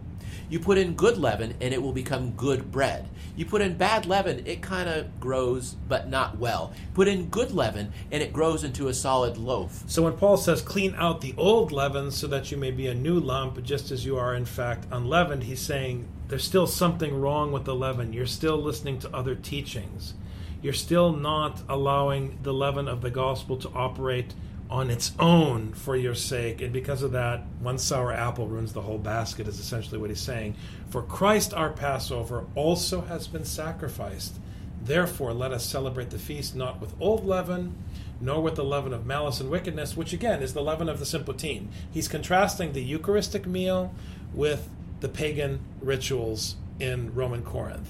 You 0.50 0.60
put 0.60 0.80
in 0.80 0.96
good 0.96 1.18
leaven, 1.18 1.54
and 1.62 1.74
it 1.74 1.82
will 1.82 1.94
become 1.94 2.32
good 2.32 2.72
bread. 2.72 3.08
You 3.36 3.46
put 3.46 3.62
in 3.62 3.78
bad 3.78 4.06
leaven, 4.06 4.46
it 4.46 4.62
kind 4.62 4.90
of 4.90 5.20
grows, 5.20 5.76
but 5.88 6.10
not 6.10 6.40
well. 6.40 6.74
Put 6.96 7.08
in 7.08 7.30
good 7.30 7.52
leaven, 7.52 7.94
and 8.12 8.24
it 8.24 8.34
grows 8.34 8.64
into 8.64 8.88
a 8.88 8.94
solid 8.94 9.38
loaf. 9.38 9.84
So 9.88 10.04
when 10.04 10.14
Paul 10.14 10.38
says, 10.38 10.62
clean 10.62 10.96
out 10.98 11.22
the 11.22 11.36
old 11.38 11.72
leaven 11.72 12.10
so 12.12 12.28
that 12.28 12.52
you 12.52 12.58
may 12.58 12.72
be 12.72 12.88
a 12.88 12.96
new 12.96 13.20
lump, 13.20 13.64
just 13.64 13.92
as 13.92 14.06
you 14.06 14.18
are 14.18 14.34
in 14.34 14.46
fact 14.46 14.88
unleavened, 14.92 15.44
he's 15.44 15.62
saying 15.62 16.08
there's 16.28 16.44
still 16.44 16.68
something 16.68 17.22
wrong 17.22 17.52
with 17.52 17.66
the 17.66 17.76
leaven. 17.76 18.12
You're 18.12 18.26
still 18.26 18.58
listening 18.58 19.00
to 19.00 19.16
other 19.16 19.36
teachings. 19.36 20.16
You're 20.62 20.74
still 20.74 21.14
not 21.14 21.62
allowing 21.70 22.40
the 22.44 22.54
leaven 22.54 22.88
of 22.88 23.02
the 23.02 23.10
gospel 23.10 23.56
to 23.58 23.70
operate 23.70 24.34
on 24.70 24.90
its 24.92 25.14
own 25.18 25.74
for 25.74 25.96
your 25.96 26.14
sake, 26.14 26.62
and 26.62 26.72
because 26.72 27.02
of 27.02 27.12
that, 27.12 27.44
one 27.60 27.78
sour 27.78 28.12
apple 28.14 28.48
ruins 28.48 28.72
the 28.72 28.82
whole 28.82 29.00
basket, 29.00 29.48
is 29.48 29.60
essentially 29.60 29.98
what 29.98 30.10
he's 30.12 30.22
saying. 30.22 30.56
For 30.90 31.02
Christ 31.02 31.54
our 31.54 31.72
Passover 31.72 32.46
also 32.54 33.02
has 33.02 33.28
been 33.28 33.46
sacrificed. 33.46 34.40
Therefore, 34.84 35.34
let 35.34 35.52
us 35.52 35.66
celebrate 35.66 36.12
the 36.12 36.20
feast 36.20 36.56
not 36.56 36.80
with 36.80 36.94
old 37.00 37.26
leaven, 37.26 37.76
nor 38.22 38.42
with 38.42 38.56
the 38.56 38.64
leaven 38.64 38.94
of 38.94 39.06
malice 39.06 39.40
and 39.40 39.50
wickedness, 39.50 39.98
which 39.98 40.14
again 40.14 40.44
is 40.44 40.54
the 40.54 40.62
leaven 40.62 40.88
of 40.88 41.00
the 41.00 41.06
simpleton. 41.06 41.70
He's 41.92 42.08
contrasting 42.08 42.74
the 42.74 42.84
Eucharistic 42.84 43.48
meal 43.48 43.94
with 44.34 44.70
the 45.00 45.10
pagan 45.10 45.62
rituals 45.82 46.56
in 46.80 47.14
Roman 47.16 47.44
Corinth. 47.44 47.90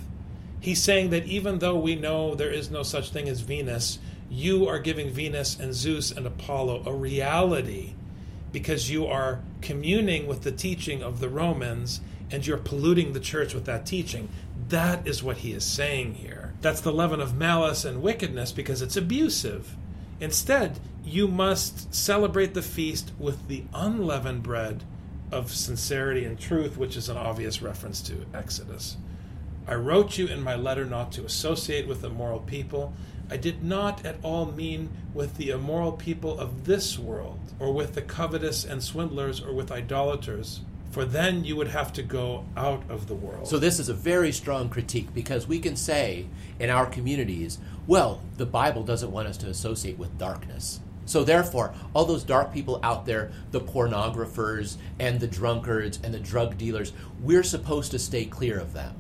He's 0.62 0.82
saying 0.82 1.10
that 1.12 1.26
even 1.26 1.60
though 1.60 1.78
we 1.78 1.96
know 1.96 2.36
there 2.36 2.52
is 2.52 2.70
no 2.70 2.84
such 2.84 3.12
thing 3.12 3.30
as 3.30 3.40
Venus, 3.42 4.00
you 4.30 4.68
are 4.68 4.80
giving 4.80 5.10
Venus 5.10 5.60
and 5.60 5.74
Zeus 5.74 6.12
and 6.12 6.26
Apollo 6.26 6.84
a 6.86 6.94
reality 6.94 7.94
because 8.52 8.90
you 8.90 9.08
are 9.08 9.42
communing 9.62 10.28
with 10.28 10.44
the 10.44 10.52
teaching 10.52 11.04
of 11.04 11.20
the 11.20 11.30
Romans 11.30 12.02
and 12.32 12.46
you're 12.46 12.58
polluting 12.58 13.14
the 13.14 13.20
church 13.20 13.54
with 13.54 13.66
that 13.66 13.86
teaching. 13.86 14.30
That 14.70 15.08
is 15.08 15.24
what 15.24 15.38
he 15.38 15.52
is 15.54 15.66
saying 15.66 16.16
here. 16.16 16.54
That's 16.62 16.82
the 16.82 16.94
leaven 16.94 17.22
of 17.22 17.36
malice 17.36 17.86
and 17.86 18.02
wickedness 18.02 18.52
because 18.52 18.82
it's 18.82 18.98
abusive. 18.98 19.76
Instead, 20.20 20.80
you 21.04 21.28
must 21.28 21.94
celebrate 21.94 22.54
the 22.54 22.62
feast 22.62 23.12
with 23.18 23.48
the 23.48 23.64
unleavened 23.74 24.44
bread 24.44 24.84
of 25.32 25.52
sincerity 25.52 26.26
and 26.26 26.40
truth, 26.40 26.78
which 26.78 26.98
is 26.98 27.10
an 27.10 27.18
obvious 27.18 27.62
reference 27.62 28.02
to 28.02 28.26
Exodus. 28.34 28.98
I 29.68 29.76
wrote 29.76 30.18
you 30.18 30.28
in 30.28 30.42
my 30.42 30.56
letter 30.56 30.86
not 30.86 31.12
to 31.14 31.26
associate 31.26 31.88
with 31.88 32.04
immoral 32.04 32.40
people. 32.40 32.94
I 33.32 33.38
did 33.38 33.64
not 33.64 34.06
at 34.06 34.18
all 34.24 34.48
mean 34.48 34.90
with 35.14 35.38
the 35.38 35.52
immoral 35.52 35.92
people 35.92 36.40
of 36.40 36.66
this 36.66 36.98
world, 36.98 37.40
or 37.60 37.72
with 37.72 37.94
the 37.94 38.02
covetous 38.02 38.66
and 38.66 38.84
swindlers, 38.84 39.42
or 39.42 39.54
with 39.54 39.72
idolaters, 39.72 40.62
for 40.92 41.06
then 41.06 41.44
you 41.44 41.56
would 41.56 41.68
have 41.68 41.94
to 41.94 42.02
go 42.02 42.46
out 42.58 42.84
of 42.90 43.08
the 43.08 43.14
world. 43.14 43.48
So, 43.48 43.60
this 43.60 43.80
is 43.80 43.90
a 43.90 43.94
very 43.94 44.32
strong 44.32 44.70
critique 44.70 45.14
because 45.14 45.48
we 45.48 45.60
can 45.60 45.76
say 45.76 46.26
in 46.60 46.70
our 46.70 46.88
communities, 46.88 47.60
well, 47.86 48.22
the 48.38 48.46
Bible 48.46 48.84
doesn't 48.84 49.12
want 49.12 49.28
us 49.28 49.38
to 49.38 49.48
associate 49.48 50.00
with 50.00 50.18
darkness. 50.18 50.80
So, 51.06 51.24
therefore, 51.24 51.74
all 51.94 52.06
those 52.06 52.24
dark 52.24 52.54
people 52.54 52.80
out 52.82 53.06
there, 53.06 53.32
the 53.52 53.62
pornographers 53.62 54.78
and 55.00 55.20
the 55.20 55.28
drunkards 55.28 56.00
and 56.04 56.14
the 56.14 56.20
drug 56.20 56.58
dealers, 56.58 56.94
we're 57.22 57.44
supposed 57.44 57.92
to 57.92 58.00
stay 58.00 58.26
clear 58.26 58.60
of 58.60 58.74
them. 58.74 58.96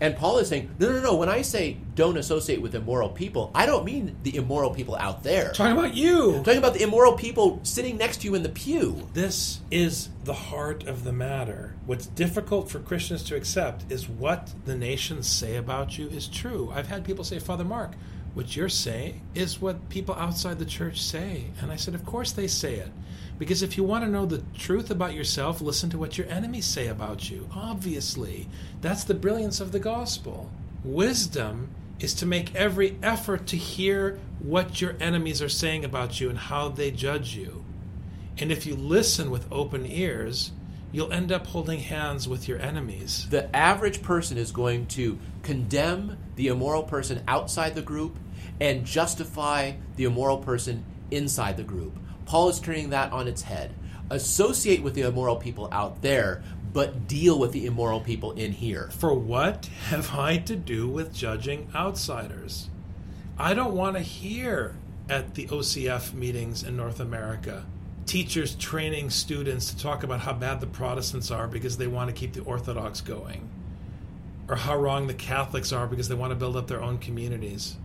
And 0.00 0.16
Paul 0.16 0.38
is 0.38 0.48
saying, 0.48 0.70
no, 0.78 0.90
no, 0.92 1.00
no. 1.00 1.14
When 1.16 1.28
I 1.28 1.42
say 1.42 1.78
don't 1.94 2.16
associate 2.16 2.60
with 2.60 2.74
immoral 2.74 3.08
people, 3.08 3.50
I 3.54 3.66
don't 3.66 3.84
mean 3.84 4.16
the 4.22 4.36
immoral 4.36 4.70
people 4.70 4.96
out 4.96 5.22
there. 5.22 5.52
talking 5.52 5.78
about 5.78 5.94
you. 5.94 6.36
I'm 6.36 6.44
talking 6.44 6.58
about 6.58 6.74
the 6.74 6.82
immoral 6.82 7.14
people 7.14 7.60
sitting 7.62 7.96
next 7.96 8.18
to 8.22 8.26
you 8.26 8.34
in 8.34 8.42
the 8.42 8.48
pew. 8.48 9.08
This 9.14 9.60
is 9.70 10.10
the 10.24 10.34
heart 10.34 10.86
of 10.86 11.04
the 11.04 11.12
matter. 11.12 11.74
What's 11.86 12.06
difficult 12.06 12.70
for 12.70 12.80
Christians 12.80 13.22
to 13.24 13.36
accept 13.36 13.84
is 13.90 14.08
what 14.08 14.52
the 14.64 14.76
nations 14.76 15.28
say 15.28 15.56
about 15.56 15.96
you 15.98 16.08
is 16.08 16.26
true. 16.26 16.72
I've 16.74 16.88
had 16.88 17.04
people 17.04 17.24
say, 17.24 17.38
Father 17.38 17.64
Marc, 17.64 17.92
what 18.34 18.56
you're 18.56 18.68
saying 18.68 19.20
is 19.34 19.60
what 19.60 19.88
people 19.88 20.14
outside 20.16 20.58
the 20.58 20.64
church 20.64 21.00
say. 21.00 21.44
And 21.60 21.70
I 21.70 21.76
said, 21.76 21.94
Of 21.94 22.04
course 22.04 22.32
they 22.32 22.48
say 22.48 22.74
it. 22.74 22.90
Because 23.38 23.62
if 23.62 23.76
you 23.76 23.84
want 23.84 24.04
to 24.04 24.10
know 24.10 24.26
the 24.26 24.42
truth 24.54 24.90
about 24.90 25.14
yourself, 25.14 25.60
listen 25.60 25.90
to 25.90 25.98
what 25.98 26.18
your 26.18 26.28
enemies 26.28 26.66
say 26.66 26.88
about 26.88 27.30
you. 27.30 27.48
Obviously, 27.52 28.48
that's 28.80 29.04
the 29.04 29.14
brilliance 29.14 29.60
of 29.60 29.72
the 29.72 29.80
gospel. 29.80 30.50
Wisdom 30.84 31.70
is 31.98 32.14
to 32.14 32.26
make 32.26 32.54
every 32.54 32.96
effort 33.02 33.46
to 33.46 33.56
hear 33.56 34.18
what 34.40 34.80
your 34.80 34.94
enemies 35.00 35.40
are 35.40 35.48
saying 35.48 35.84
about 35.84 36.20
you 36.20 36.28
and 36.28 36.38
how 36.38 36.68
they 36.68 36.90
judge 36.90 37.34
you. 37.34 37.64
And 38.38 38.52
if 38.52 38.66
you 38.66 38.74
listen 38.74 39.30
with 39.30 39.50
open 39.50 39.86
ears, 39.86 40.52
you'll 40.92 41.12
end 41.12 41.32
up 41.32 41.46
holding 41.46 41.80
hands 41.80 42.28
with 42.28 42.46
your 42.46 42.60
enemies. 42.60 43.26
The 43.30 43.54
average 43.54 44.02
person 44.02 44.38
is 44.38 44.52
going 44.52 44.86
to 44.88 45.18
condemn 45.42 46.18
the 46.36 46.48
immoral 46.48 46.84
person 46.84 47.22
outside 47.26 47.74
the 47.74 47.82
group 47.82 48.16
and 48.60 48.84
justify 48.84 49.72
the 49.96 50.04
immoral 50.04 50.38
person 50.38 50.84
inside 51.10 51.56
the 51.56 51.62
group. 51.62 51.98
Paul 52.26 52.48
is 52.48 52.60
turning 52.60 52.90
that 52.90 53.12
on 53.12 53.28
its 53.28 53.42
head. 53.42 53.74
Associate 54.10 54.82
with 54.82 54.94
the 54.94 55.02
immoral 55.02 55.36
people 55.36 55.68
out 55.72 56.02
there, 56.02 56.42
but 56.72 57.06
deal 57.06 57.38
with 57.38 57.52
the 57.52 57.66
immoral 57.66 58.00
people 58.00 58.32
in 58.32 58.52
here. 58.52 58.90
For 58.92 59.14
what 59.14 59.66
have 59.88 60.14
I 60.14 60.38
to 60.38 60.56
do 60.56 60.88
with 60.88 61.14
judging 61.14 61.68
outsiders? 61.74 62.68
I 63.38 63.54
don't 63.54 63.74
want 63.74 63.96
to 63.96 64.02
hear 64.02 64.76
at 65.08 65.34
the 65.34 65.46
OCF 65.46 66.14
meetings 66.14 66.62
in 66.62 66.76
North 66.76 67.00
America 67.00 67.64
teachers 68.06 68.54
training 68.56 69.10
students 69.10 69.72
to 69.72 69.78
talk 69.82 70.02
about 70.02 70.20
how 70.20 70.32
bad 70.32 70.60
the 70.60 70.66
Protestants 70.66 71.30
are 71.30 71.48
because 71.48 71.76
they 71.76 71.86
want 71.86 72.08
to 72.08 72.14
keep 72.14 72.32
the 72.32 72.42
Orthodox 72.42 73.00
going, 73.00 73.48
or 74.48 74.56
how 74.56 74.76
wrong 74.76 75.06
the 75.06 75.14
Catholics 75.14 75.72
are 75.72 75.86
because 75.86 76.08
they 76.08 76.14
want 76.14 76.30
to 76.30 76.36
build 76.36 76.56
up 76.56 76.66
their 76.66 76.82
own 76.82 76.98
communities 76.98 77.76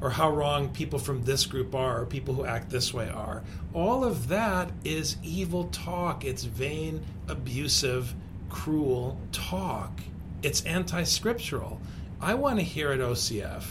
or 0.00 0.10
how 0.10 0.30
wrong 0.30 0.68
people 0.68 0.98
from 0.98 1.24
this 1.24 1.46
group 1.46 1.74
are, 1.74 2.02
or 2.02 2.06
people 2.06 2.34
who 2.34 2.44
act 2.44 2.70
this 2.70 2.92
way 2.92 3.08
are. 3.08 3.42
All 3.72 4.04
of 4.04 4.28
that 4.28 4.70
is 4.84 5.16
evil 5.22 5.64
talk. 5.64 6.24
It's 6.24 6.44
vain, 6.44 7.04
abusive, 7.28 8.14
cruel 8.50 9.18
talk. 9.32 10.00
It's 10.42 10.62
anti 10.64 11.02
scriptural. 11.04 11.80
I 12.20 12.34
want 12.34 12.58
to 12.58 12.64
hear 12.64 12.92
at 12.92 13.00
OCF 13.00 13.64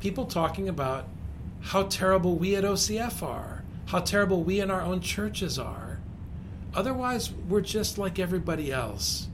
people 0.00 0.24
talking 0.24 0.68
about 0.68 1.06
how 1.60 1.84
terrible 1.84 2.34
we 2.34 2.56
at 2.56 2.64
OCF 2.64 3.22
are, 3.22 3.62
how 3.86 4.00
terrible 4.00 4.42
we 4.42 4.60
in 4.60 4.70
our 4.70 4.80
own 4.80 5.00
churches 5.00 5.58
are. 5.58 6.00
Otherwise, 6.74 7.30
we're 7.48 7.60
just 7.60 7.98
like 7.98 8.18
everybody 8.18 8.72
else. 8.72 9.28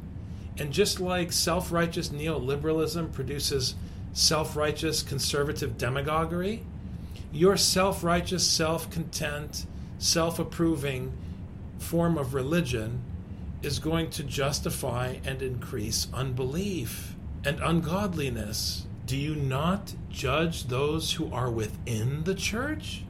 And 0.59 0.73
just 0.73 1.01
like 1.01 1.33
self 1.33 1.71
righteous 1.71 2.09
neoliberalism 2.09 3.13
produces 3.13 3.75
self 4.17 4.57
righteous 4.57 5.03
conservative 5.03 5.77
demagoguery, 5.77 6.65
your 7.33 7.57
self 7.57 8.03
righteous, 8.03 8.47
self 8.47 8.91
content, 8.91 9.67
self 9.99 10.39
approving 10.39 11.13
form 11.79 12.17
of 12.17 12.33
religion 12.33 13.03
is 13.63 13.79
going 13.79 14.09
to 14.09 14.25
justify 14.25 15.17
and 15.25 15.43
increase 15.43 16.09
unbelief 16.15 17.15
and 17.45 17.61
ungodliness. 17.61 18.87
Do 19.05 19.19
you 19.19 19.37
not 19.37 19.95
judge 20.09 20.69
those 20.69 21.13
who 21.13 21.31
are 21.31 21.51
within 21.51 22.25
the 22.25 22.35
church? 22.35 23.05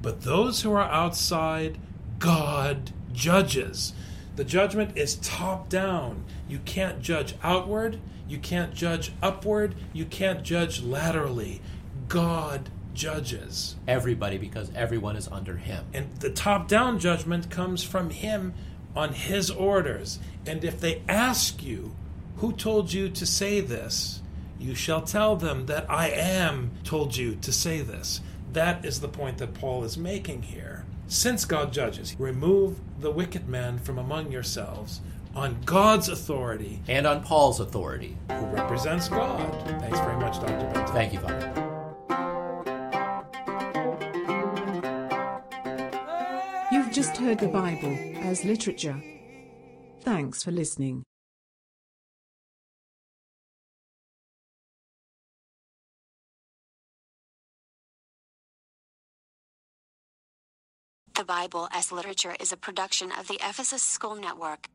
But 0.00 0.22
those 0.22 0.62
who 0.62 0.72
are 0.72 0.90
outside, 0.90 1.78
God 2.18 2.90
judges. 3.12 3.92
The 4.36 4.44
judgment 4.44 4.96
is 4.96 5.16
top 5.16 5.68
down. 5.68 6.24
You 6.48 6.58
can't 6.64 7.02
judge 7.02 7.34
outward, 7.42 8.00
you 8.32 8.38
can't 8.38 8.74
judge 8.74 9.12
upward, 9.22 9.74
you 9.92 10.06
can't 10.06 10.42
judge 10.42 10.80
laterally. 10.82 11.60
God 12.08 12.70
judges. 12.94 13.76
Everybody, 13.86 14.38
because 14.38 14.72
everyone 14.74 15.16
is 15.16 15.28
under 15.28 15.58
Him. 15.58 15.84
And 15.92 16.16
the 16.16 16.30
top 16.30 16.66
down 16.66 16.98
judgment 16.98 17.50
comes 17.50 17.84
from 17.84 18.08
Him 18.08 18.54
on 18.96 19.12
His 19.12 19.50
orders. 19.50 20.18
And 20.46 20.64
if 20.64 20.80
they 20.80 21.02
ask 21.08 21.62
you, 21.62 21.94
Who 22.36 22.52
told 22.52 22.92
you 22.92 23.10
to 23.10 23.26
say 23.26 23.60
this? 23.60 24.20
you 24.58 24.74
shall 24.76 25.02
tell 25.02 25.34
them 25.34 25.66
that 25.66 25.90
I 25.90 26.08
am 26.08 26.70
told 26.84 27.16
you 27.16 27.34
to 27.36 27.52
say 27.52 27.80
this. 27.80 28.20
That 28.52 28.84
is 28.84 29.00
the 29.00 29.08
point 29.08 29.38
that 29.38 29.54
Paul 29.54 29.82
is 29.82 29.98
making 29.98 30.42
here. 30.42 30.84
Since 31.08 31.44
God 31.44 31.72
judges, 31.72 32.14
remove 32.18 32.78
the 33.00 33.10
wicked 33.10 33.48
man 33.48 33.78
from 33.78 33.98
among 33.98 34.30
yourselves 34.30 35.00
on 35.34 35.60
God's 35.64 36.08
authority 36.08 36.80
and 36.88 37.06
on 37.06 37.22
Paul's 37.22 37.60
authority, 37.60 38.16
who 38.28 38.46
represents 38.46 39.08
God. 39.08 39.50
Thanks 39.80 39.98
very 40.00 40.16
much, 40.16 40.40
Dr. 40.40 40.70
Benton. 40.72 40.86
Thank 40.94 41.12
you, 41.12 41.20
Father. 41.20 41.52
You've 46.70 46.92
just 46.92 47.16
heard 47.16 47.38
the 47.38 47.48
Bible 47.48 47.96
as 48.22 48.44
literature. 48.44 49.02
Thanks 50.02 50.42
for 50.42 50.50
listening. 50.50 51.04
The 61.14 61.24
Bible 61.24 61.68
as 61.72 61.92
Literature 61.92 62.34
is 62.40 62.52
a 62.52 62.56
production 62.56 63.12
of 63.12 63.28
the 63.28 63.34
Ephesus 63.34 63.82
School 63.82 64.16
Network. 64.16 64.66